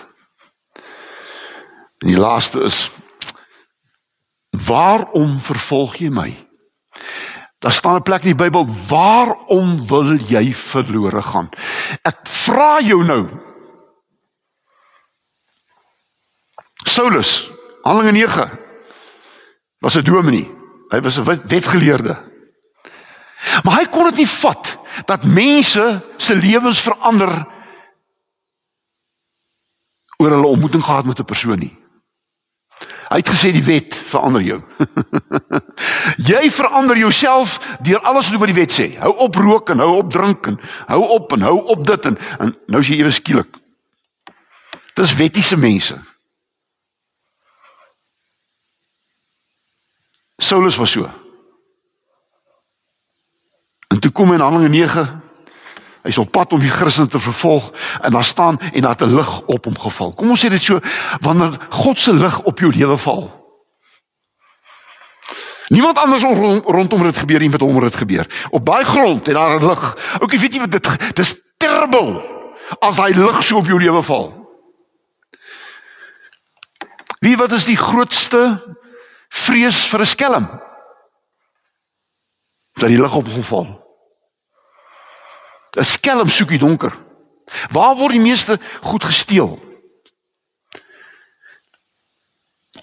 En 2.01 2.09
die 2.09 2.17
laaste 2.17 2.65
is 2.65 2.89
waarom 4.65 5.37
vervolg 5.41 5.99
jy 6.01 6.09
my? 6.13 6.31
Daar 7.61 7.71
staan 7.71 8.01
'n 8.01 8.03
plek 8.03 8.25
in 8.25 8.35
die 8.35 8.43
Bybel, 8.43 8.67
waarom 8.89 9.87
wil 9.87 10.17
jy 10.17 10.53
verlore 10.53 11.21
gaan? 11.21 11.49
Ek 12.01 12.27
vra 12.27 12.81
jou 12.81 13.03
nou. 13.03 13.29
Saulus, 16.85 17.51
Handelinge 17.83 18.11
9 18.11 18.49
was 19.79 19.95
'n 19.95 20.03
dominee. 20.03 20.51
Hy 20.89 21.01
was 21.01 21.17
'n 21.17 21.23
wetgeleerde. 21.23 22.17
Maar 23.63 23.77
hy 23.77 23.85
kon 23.85 24.03
dit 24.03 24.15
nie 24.15 24.27
vat 24.27 24.77
dat 25.05 25.23
mense 25.23 26.01
se 26.17 26.35
lewens 26.35 26.81
verander 26.81 27.52
oor 30.17 30.29
hulle 30.29 30.47
ontmoeting 30.47 30.83
gehad 30.83 31.05
met 31.05 31.19
'n 31.19 31.25
persoon 31.25 31.59
nie. 31.59 31.77
Hy 33.13 33.19
het 33.21 33.29
gesê 33.29 33.51
die 33.53 33.63
wet 33.63 33.95
verander 34.09 34.41
jou. 34.41 34.61
jy 36.31 36.51
verander 36.51 36.97
jouself 36.97 37.59
deur 37.79 37.99
alles 37.99 38.31
wat 38.33 38.49
die 38.49 38.57
wet 38.57 38.73
sê. 38.73 38.87
Hou 38.97 39.13
op 39.17 39.35
rook 39.35 39.69
en 39.69 39.79
hou 39.79 39.97
op 39.97 40.11
drink 40.11 40.47
en 40.47 40.59
hou 40.87 41.01
op 41.17 41.33
en 41.33 41.41
hou 41.41 41.59
op 41.75 41.85
dit 41.87 42.05
en, 42.05 42.17
en 42.39 42.55
nou 42.67 42.81
is 42.81 42.87
jy 42.87 42.97
ewe 43.03 43.11
skielik. 43.11 43.59
Dis 44.97 45.15
wettiese 45.15 45.57
mense. 45.57 45.97
Saulus 50.37 50.75
was 50.75 50.91
so. 50.91 51.09
En 53.87 53.99
toe 53.99 54.11
kom 54.11 54.33
hy 54.33 54.35
in 54.35 54.41
Handelinge 54.41 54.73
9 54.73 55.22
Hy's 56.03 56.17
op 56.19 56.31
pad 56.31 56.53
om 56.53 56.59
die 56.59 56.71
Christene 56.71 57.07
te 57.07 57.19
vervolg 57.19 57.71
en 58.01 58.11
daar 58.11 58.23
staan 58.27 58.59
en 58.59 58.81
daar 58.81 58.91
het 58.91 59.01
'n 59.01 59.15
lig 59.15 59.41
op 59.45 59.65
hom 59.65 59.77
geval. 59.79 60.13
Kom 60.13 60.29
ons 60.29 60.45
sê 60.45 60.49
dit 60.49 60.63
so, 60.63 60.79
wanneer 61.21 61.57
God 61.69 61.99
se 61.99 62.13
lig 62.13 62.41
op 62.41 62.59
jou 62.59 62.71
lewe 62.71 62.97
val. 62.97 63.43
Niemand 65.67 65.97
anders 65.97 66.23
rond, 66.23 66.63
rondom 66.65 67.03
dit 67.03 67.17
gebeur 67.17 67.39
nie 67.39 67.49
met 67.49 67.61
hom 67.61 67.79
dit 67.79 67.95
gebeur. 67.95 68.47
Op 68.49 68.65
baie 68.65 68.85
grond 68.85 69.25
het 69.25 69.35
daar 69.35 69.59
'n 69.59 69.67
lig. 69.67 69.95
Ook 70.19 70.31
jy 70.31 70.39
weet 70.39 70.53
jy 70.53 70.59
wat 70.59 70.71
dit 70.71 71.15
dis 71.15 71.35
terrible 71.57 72.21
as 72.79 72.97
hy 72.97 73.11
lig 73.11 73.43
so 73.43 73.57
op 73.57 73.65
jou 73.65 73.79
lewe 73.79 74.03
val. 74.03 74.33
Wie 77.19 77.37
wat 77.37 77.51
is 77.51 77.65
die 77.65 77.77
grootste 77.77 78.75
vrees 79.29 79.85
vir 79.85 79.99
'n 79.99 80.05
skelm? 80.05 80.61
Dat 82.73 82.89
die 82.89 83.01
lig 83.01 83.15
op 83.15 83.27
hom 83.27 83.43
val. 83.43 83.82
'n 85.75 85.83
skelm 85.83 86.29
soek 86.29 86.49
die 86.49 86.61
donker. 86.61 86.93
Waar 87.71 87.95
word 87.95 88.13
die 88.13 88.23
meeste 88.23 88.59
goed 88.81 89.03
gesteel? 89.03 89.59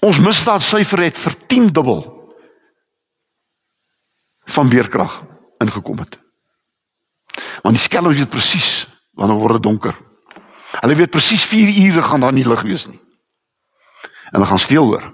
Ons 0.01 0.19
misdaad 0.19 0.61
syfer 0.61 1.03
het 1.05 1.17
vir 1.17 1.35
10 1.47 1.71
dubbel 1.71 2.01
van 4.45 4.69
beerkrag 4.69 5.21
ingekom 5.61 5.99
het. 6.01 6.19
Want 7.61 7.75
die 7.75 7.83
skelm 7.83 8.13
weet 8.13 8.29
presies 8.29 8.87
wanneer 9.13 9.39
word 9.39 9.59
dit 9.59 9.63
donker. 9.63 9.95
Hulle 10.81 10.95
weet 10.95 11.13
presies 11.13 11.43
4 11.45 11.73
ure 11.85 12.01
gaan 12.01 12.23
daar 12.25 12.33
nie 12.33 12.47
lig 12.47 12.61
wees 12.61 12.87
nie. 12.87 12.99
En 14.31 14.39
hulle 14.39 14.49
gaan 14.49 14.59
steel 14.59 14.85
hoor. 14.85 15.11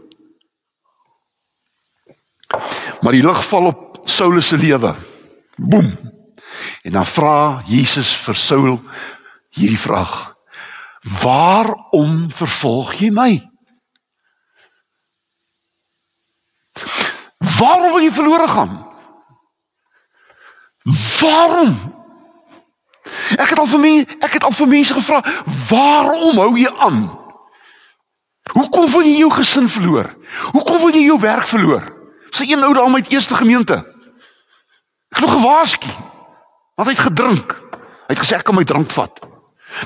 Maar 3.02 3.12
die 3.12 3.26
lig 3.26 3.44
val 3.46 3.66
op 3.74 4.00
Saulus 4.08 4.48
se 4.48 4.58
lewe. 4.58 4.96
Boem. 5.58 6.16
En 6.84 6.92
dan 6.92 7.06
vra 7.06 7.62
Jesus 7.66 8.13
vir 8.26 8.36
Saul 8.36 8.82
hierdie 9.58 9.80
vraag: 9.80 10.36
Waarom 11.22 12.28
vervolg 12.32 12.94
jy 13.02 13.12
my? 13.12 13.32
Waarom 17.58 17.92
wil 17.92 18.04
jy 18.06 18.12
verlore 18.12 18.48
gaan? 18.48 18.74
Waarom? 21.20 21.76
Ek 23.38 23.50
het 23.52 23.60
al 23.60 23.70
vir 23.70 23.82
my 23.82 23.94
ek 24.24 24.38
het 24.38 24.44
al 24.44 24.56
vir 24.56 24.70
mense 24.72 24.96
gevra, 24.98 25.22
waarom 25.70 26.40
hou 26.40 26.52
jy 26.60 26.72
aan? 26.72 27.06
Hoekom 28.56 28.88
wil 28.92 29.04
jy 29.06 29.18
jou 29.22 29.32
gesin 29.36 29.68
verloor? 29.70 30.13
Hoekom 30.56 30.80
wil 30.86 30.96
jy 30.96 31.08
jou 31.08 31.18
werk 31.20 31.48
verloor? 31.50 31.84
Sy 32.32 32.48
een 32.52 32.63
ou 32.63 32.74
daar 32.76 32.92
met 32.92 33.10
eerste 33.12 33.36
gemeente. 33.36 33.80
Ek 35.12 35.20
het 35.20 35.26
nog 35.26 35.36
gewaarsku. 35.36 35.92
Want 36.78 36.92
hy 36.92 36.94
het 36.94 37.06
gedrink. 37.10 37.56
Hy 38.08 38.13
het 38.13 38.22
gesê 38.22 38.38
ek 38.38 38.46
kan 38.48 38.56
my 38.56 38.63
drank 38.68 38.94
vat. 38.94 39.24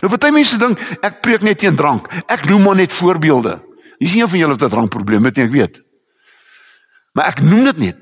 Nou 0.04 0.12
party 0.12 0.30
mense 0.36 0.58
dink 0.62 0.82
ek 1.02 1.22
preek 1.26 1.44
net 1.46 1.62
teen 1.64 1.78
drank. 1.80 2.10
Ek 2.28 2.46
noem 2.50 2.68
maar 2.68 2.80
net 2.80 2.94
voorbeelde. 2.94 3.58
Hier 4.02 4.10
is 4.10 4.16
nie 4.16 4.24
een 4.24 4.30
van 4.30 4.40
julle 4.40 4.58
wat 4.58 4.64
'n 4.64 4.74
drankprobleem 4.76 5.26
het 5.26 5.38
nie, 5.38 5.46
ek 5.46 5.52
weet. 5.52 5.82
Maar 7.14 7.26
ek 7.26 7.42
noem 7.42 7.64
dit 7.64 7.78
net. 7.78 8.02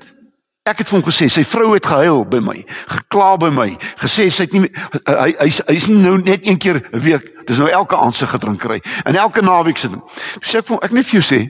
Ek 0.68 0.78
het 0.78 0.88
vir 0.88 1.00
hom 1.00 1.06
gesê 1.08 1.28
sy 1.28 1.42
vrou 1.44 1.72
het 1.74 1.86
gehuil 1.86 2.24
by 2.28 2.38
my, 2.38 2.64
gekla 2.86 3.36
by 3.36 3.48
my, 3.48 3.78
gesê 3.96 4.28
sy 4.30 4.42
het 4.42 4.52
nie 4.52 4.68
hy 5.08 5.34
hy 5.38 5.48
hy 5.48 5.74
is 5.74 5.88
nie 5.88 6.02
nou 6.02 6.18
net 6.18 6.46
een 6.46 6.58
keer 6.58 6.82
'n 6.92 7.00
week, 7.00 7.46
dis 7.46 7.58
nou 7.58 7.68
elke 7.68 7.96
aand 7.96 8.14
se 8.14 8.26
gedrinkery. 8.26 8.80
En 9.04 9.16
elke 9.16 9.40
naweek 9.40 9.78
sit 9.78 9.90
hom. 9.90 10.02
Sê 10.40 10.58
ek 10.58 10.66
vir 10.66 10.76
hom 10.76 10.82
ek 10.82 10.92
net 10.92 11.06
vir 11.06 11.20
jou 11.20 11.26
sê, 11.26 11.40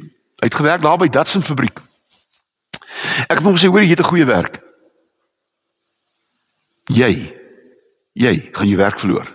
hy 0.40 0.46
het 0.46 0.55
gewerk 0.55 0.83
daar 0.83 0.98
by 0.98 1.09
Datsun 1.09 1.42
fabriek. 1.42 1.81
Ek 3.29 3.38
het 3.38 3.42
hom 3.42 3.57
gesê 3.57 3.68
hoor 3.68 3.83
jy 3.83 3.90
het 3.90 4.00
'n 4.00 4.11
goeie 4.11 4.24
werk. 4.26 4.69
Jy 6.90 7.12
jy 8.20 8.33
gaan 8.53 8.68
jou 8.68 8.79
werk 8.81 8.98
verloor. 9.00 9.29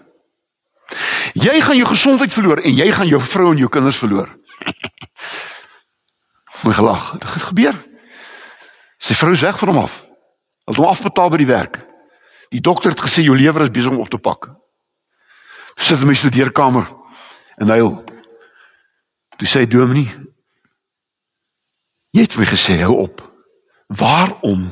Jy 1.39 1.55
gaan 1.63 1.77
jou 1.79 1.87
gesondheid 1.89 2.33
verloor 2.33 2.61
en 2.61 2.75
jy 2.75 2.89
gaan 2.93 3.07
jou 3.09 3.21
vrou 3.23 3.51
en 3.53 3.61
jou 3.61 3.69
kinders 3.71 3.97
verloor. 3.97 4.29
Mooi 6.63 6.75
gelag. 6.75 7.11
Dit 7.17 7.29
het 7.33 7.47
gebeur. 7.49 7.79
Sy 9.01 9.15
vrou 9.17 9.31
is 9.33 9.43
weg 9.45 9.57
van 9.59 9.71
hom 9.71 9.81
af. 9.85 10.01
Hulle 10.65 10.75
het 10.75 10.81
hom 10.81 10.91
afbetaal 10.91 11.31
by 11.33 11.39
die 11.41 11.49
werk. 11.49 11.79
Die 12.53 12.61
dokter 12.61 12.93
het 12.93 13.01
gesê 13.01 13.25
jou 13.25 13.35
lewer 13.37 13.65
is 13.65 13.73
besig 13.73 13.91
om 13.91 14.03
op 14.03 14.11
te 14.11 14.21
pak. 14.21 14.51
Sit 15.75 15.99
in 16.03 16.11
my 16.11 16.15
studeerkamer 16.15 16.87
en 17.59 17.71
hy 17.71 17.79
Toe 19.35 19.47
sê 19.49 19.65
Dominee 19.67 20.07
Jy 22.15 22.23
het 22.23 22.37
my 22.39 22.45
gesê 22.47 22.77
hou 22.79 22.93
op. 23.03 23.19
Waarom 23.91 24.69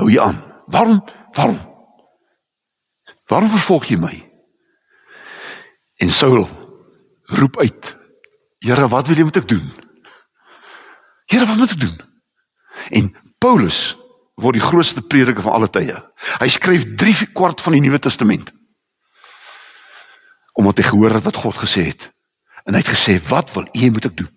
hou 0.00 0.08
jy 0.10 0.18
aan? 0.18 0.40
Waarom? 0.66 0.98
Waarom? 1.36 1.60
Waarom 3.28 3.52
vervolg 3.52 3.88
jy 3.90 3.98
my? 4.00 4.14
En 6.00 6.10
Saul 6.14 6.46
roep 7.38 7.58
uit: 7.60 7.94
Here, 8.64 8.88
wat 8.88 9.08
wil 9.08 9.16
jy 9.20 9.26
met 9.28 9.40
ek 9.42 9.48
doen? 9.48 9.66
Here, 11.28 11.46
wat 11.46 11.60
moet 11.60 11.74
ek 11.76 11.82
doen? 11.82 11.96
En 12.96 13.10
Paulus 13.42 13.96
word 14.38 14.56
die 14.58 14.64
grootste 14.64 15.02
prediker 15.02 15.42
van 15.44 15.58
alle 15.58 15.68
tye. 15.70 15.96
Hy 16.38 16.48
skryf 16.52 16.86
3 16.98 17.32
kwart 17.36 17.60
van 17.64 17.74
die 17.76 17.82
Nuwe 17.84 17.98
Testament. 18.02 18.52
Omdat 20.58 20.80
hy 20.80 20.88
gehoor 20.88 21.18
het 21.18 21.26
wat 21.26 21.42
God 21.42 21.58
gesê 21.58 21.88
het. 21.90 22.08
En 22.64 22.74
hy 22.74 22.80
het 22.82 22.94
gesê, 22.94 23.18
"Wat 23.28 23.52
wil 23.54 23.66
U 23.72 23.90
moet 23.90 24.04
ek 24.04 24.16
doen?" 24.16 24.30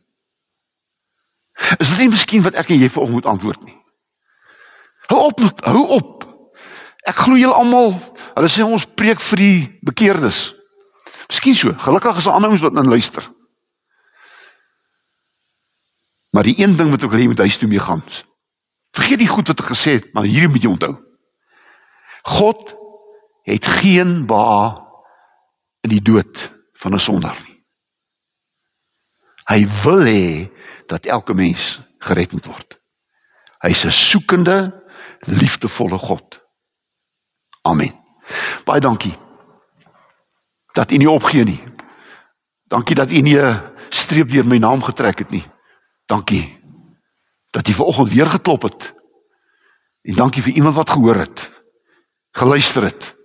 Is 1.79 1.89
dit 1.89 1.97
nie 1.97 2.09
miskien 2.09 2.43
wat 2.43 2.53
ek 2.53 2.69
en 2.69 2.79
jy 2.79 2.89
vanoggend 2.89 3.21
moet 3.21 3.25
antwoord 3.25 3.63
nie? 3.63 3.77
Hou 5.11 5.19
op, 5.19 5.39
hou 5.63 5.87
op. 5.87 6.30
Ek 7.07 7.15
glo 7.15 7.35
julle 7.35 7.57
almal 7.57 7.95
Hulle 8.35 8.49
sê 8.51 8.63
ons 8.63 8.85
preek 8.85 9.21
vir 9.31 9.41
die 9.41 9.57
bekeerdes. 9.85 10.51
Miskien 11.29 11.55
so. 11.55 11.73
Gelukkig 11.83 12.17
is 12.17 12.27
daar 12.27 12.37
ander 12.39 12.51
ouens 12.51 12.63
wat 12.63 12.77
in 12.79 12.89
luister. 12.91 13.27
Maar 16.31 16.47
die 16.47 16.55
een 16.59 16.77
ding 16.79 16.91
wat 16.93 17.03
ek 17.03 17.11
wil 17.11 17.19
hê 17.19 17.27
met 17.27 17.43
huis 17.43 17.57
toe 17.59 17.67
mee 17.67 17.81
gaan. 17.83 18.03
Vergeet 18.95 19.19
die 19.19 19.31
goed 19.31 19.51
wat 19.51 19.59
ek 19.63 19.71
gesê 19.73 19.97
het, 19.99 20.07
maar 20.15 20.27
hierdie 20.27 20.51
moet 20.51 20.63
jy 20.63 20.71
onthou. 20.71 20.93
God 22.39 22.75
het 23.47 23.67
geen 23.81 24.25
ba 24.29 24.79
in 25.83 25.91
die 25.95 26.03
dood 26.03 26.51
van 26.83 26.95
'n 26.95 26.99
sondaar 26.99 27.39
nie. 27.43 27.57
Hy 29.51 29.67
wil 29.83 30.03
hê 30.05 30.51
dat 30.87 31.05
elke 31.05 31.33
mens 31.33 31.79
gered 31.99 32.31
moet 32.31 32.45
word. 32.45 32.79
Hy's 33.59 33.85
'n 33.85 33.91
soekende, 33.91 34.71
liefdevolle 35.27 35.97
God. 35.97 36.40
Amen. 37.61 37.93
Baie 38.65 38.79
dankie. 38.79 39.17
Dat 40.71 40.91
u 40.91 40.97
nie 40.97 41.09
opgee 41.09 41.43
nie. 41.43 41.63
Dankie 42.63 42.95
dat 42.95 43.11
u 43.11 43.21
nie 43.21 43.39
'n 43.39 43.61
streep 43.89 44.29
deur 44.29 44.47
my 44.47 44.57
naam 44.57 44.83
getrek 44.83 45.19
het 45.19 45.29
nie. 45.29 45.45
Dankie 46.05 46.59
dat 47.49 47.67
u 47.67 47.73
vanoggend 47.73 48.11
weer 48.11 48.25
geklop 48.25 48.61
het. 48.61 48.93
En 50.01 50.15
dankie 50.15 50.41
vir 50.41 50.53
iemand 50.53 50.75
wat 50.75 50.89
gehoor 50.89 51.15
het, 51.15 51.51
geluister 52.31 52.83
het, 52.83 53.15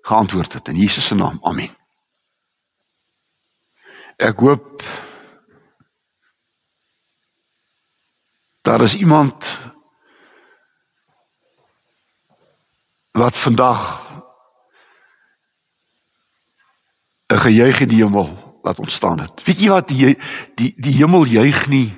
geantwoord 0.00 0.52
het 0.52 0.68
in 0.68 0.76
Jesus 0.76 1.06
se 1.06 1.14
naam. 1.14 1.38
Amen. 1.42 1.70
Ek 4.16 4.38
hoop 4.38 4.82
daar 8.62 8.80
is 8.80 8.96
iemand 8.96 9.58
wat 13.16 13.38
vandag 13.38 14.06
'n 17.26 17.38
gejuig 17.38 17.80
in 17.80 17.88
die 17.88 18.02
hemel 18.02 18.60
laat 18.62 18.78
ontstaan 18.78 19.20
het. 19.20 19.44
Weet 19.44 19.60
jy 19.60 19.68
wat 19.68 19.88
die 19.88 20.18
die 20.54 20.74
die 20.76 20.94
hemel 20.94 21.24
juig 21.24 21.68
nie 21.68 21.96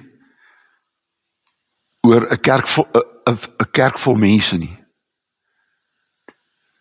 oor 2.06 2.32
'n 2.32 2.40
kerk 2.40 2.66
'n 2.66 3.38
'n 3.58 3.70
kerk 3.70 3.98
vol 3.98 4.14
mense 4.14 4.56
nie. 4.56 4.84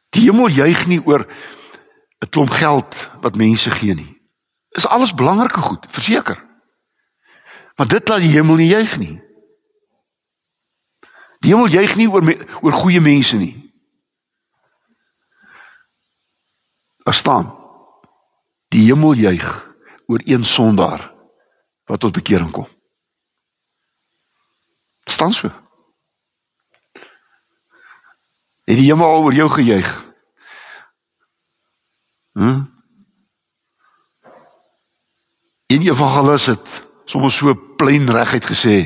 Die 0.09 0.21
hemel 0.21 0.49
juig 0.49 0.87
nie 0.87 1.01
oor 1.05 1.27
'n 2.21 2.29
klomp 2.29 2.49
geld 2.49 3.09
wat 3.21 3.35
mense 3.35 3.71
gee 3.71 3.93
nie. 3.93 4.21
Is 4.69 4.87
alles 4.87 5.13
belangrike 5.13 5.61
goed, 5.61 5.85
verseker. 5.89 6.45
Maar 7.75 7.87
dit 7.87 8.07
laat 8.07 8.19
die 8.19 8.31
hemel 8.31 8.55
nie 8.55 8.69
juig 8.69 8.97
nie. 8.97 9.21
Die 11.39 11.51
hemel 11.51 11.67
juig 11.67 11.95
nie 11.95 12.09
oor 12.09 12.23
oor 12.61 12.73
goeie 12.73 13.01
mense 13.01 13.37
nie. 13.37 13.66
Daar 17.07 17.15
staan 17.15 17.55
die 18.67 18.83
hemel 18.89 19.13
juig 19.13 19.75
oor 20.05 20.21
een 20.23 20.43
sondaar 20.43 21.13
wat 21.87 21.99
tot 21.99 22.11
bekering 22.11 22.51
kom. 22.51 22.67
Staan 25.03 25.33
so. 25.33 25.47
Het 28.67 28.75
die 28.75 28.89
hemel 28.91 29.07
al 29.07 29.23
oor 29.23 29.33
jou 29.33 29.47
gejuig? 29.55 29.93
Hm? 32.35 32.67
Die 35.71 35.87
evangelis 35.87 36.51
het 36.51 36.85
sommer 37.05 37.31
so 37.31 37.55
plain 37.79 38.11
reguit 38.11 38.51
gesê. 38.51 38.77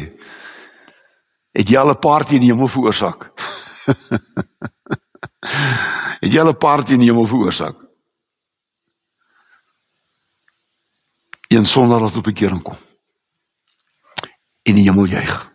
Het 1.58 1.70
jy 1.70 1.78
al 1.78 1.98
'n 1.98 2.00
party 2.00 2.38
in 2.38 2.46
die 2.46 2.54
hemel 2.54 2.70
veroorsaak? 2.70 3.32
het 6.22 6.30
jy 6.34 6.40
al 6.40 6.54
'n 6.54 6.58
party 6.58 6.94
in 6.94 7.00
die 7.02 7.10
hemel 7.10 7.26
veroorsaak? 7.26 7.90
Een 11.52 11.66
sonder 11.66 12.00
wat 12.00 12.16
op 12.16 12.24
bekering 12.24 12.62
kom. 12.64 12.78
In 14.62 14.76
die 14.76 14.86
hemel 14.88 15.06
juig. 15.06 15.52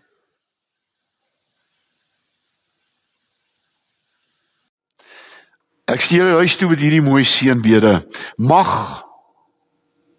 Ek 5.89 6.03
stuur 6.05 6.27
jou 6.27 6.37
huis 6.43 6.59
toe 6.61 6.69
met 6.69 6.83
hierdie 6.85 7.01
mooi 7.01 7.25
seënbede. 7.25 7.95
Mag 8.37 8.71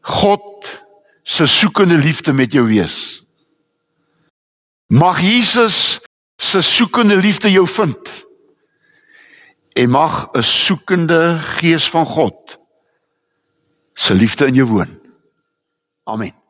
God 0.02 0.74
se 1.22 1.46
soekende 1.46 2.00
liefde 2.02 2.34
met 2.34 2.56
jou 2.58 2.66
wees. 2.72 3.22
Mag 4.88 5.22
Jesus 5.22 6.00
se 6.42 6.62
soekende 6.66 7.22
liefde 7.22 7.52
jou 7.52 7.68
vind. 7.68 8.26
En 9.78 9.90
mag 9.90 10.30
'n 10.34 10.42
soekende 10.42 11.38
gees 11.40 11.90
van 11.90 12.06
God 12.06 12.58
se 13.94 14.14
liefde 14.14 14.48
in 14.48 14.54
jou 14.54 14.68
woon. 14.68 14.97
Amen. 16.08 16.47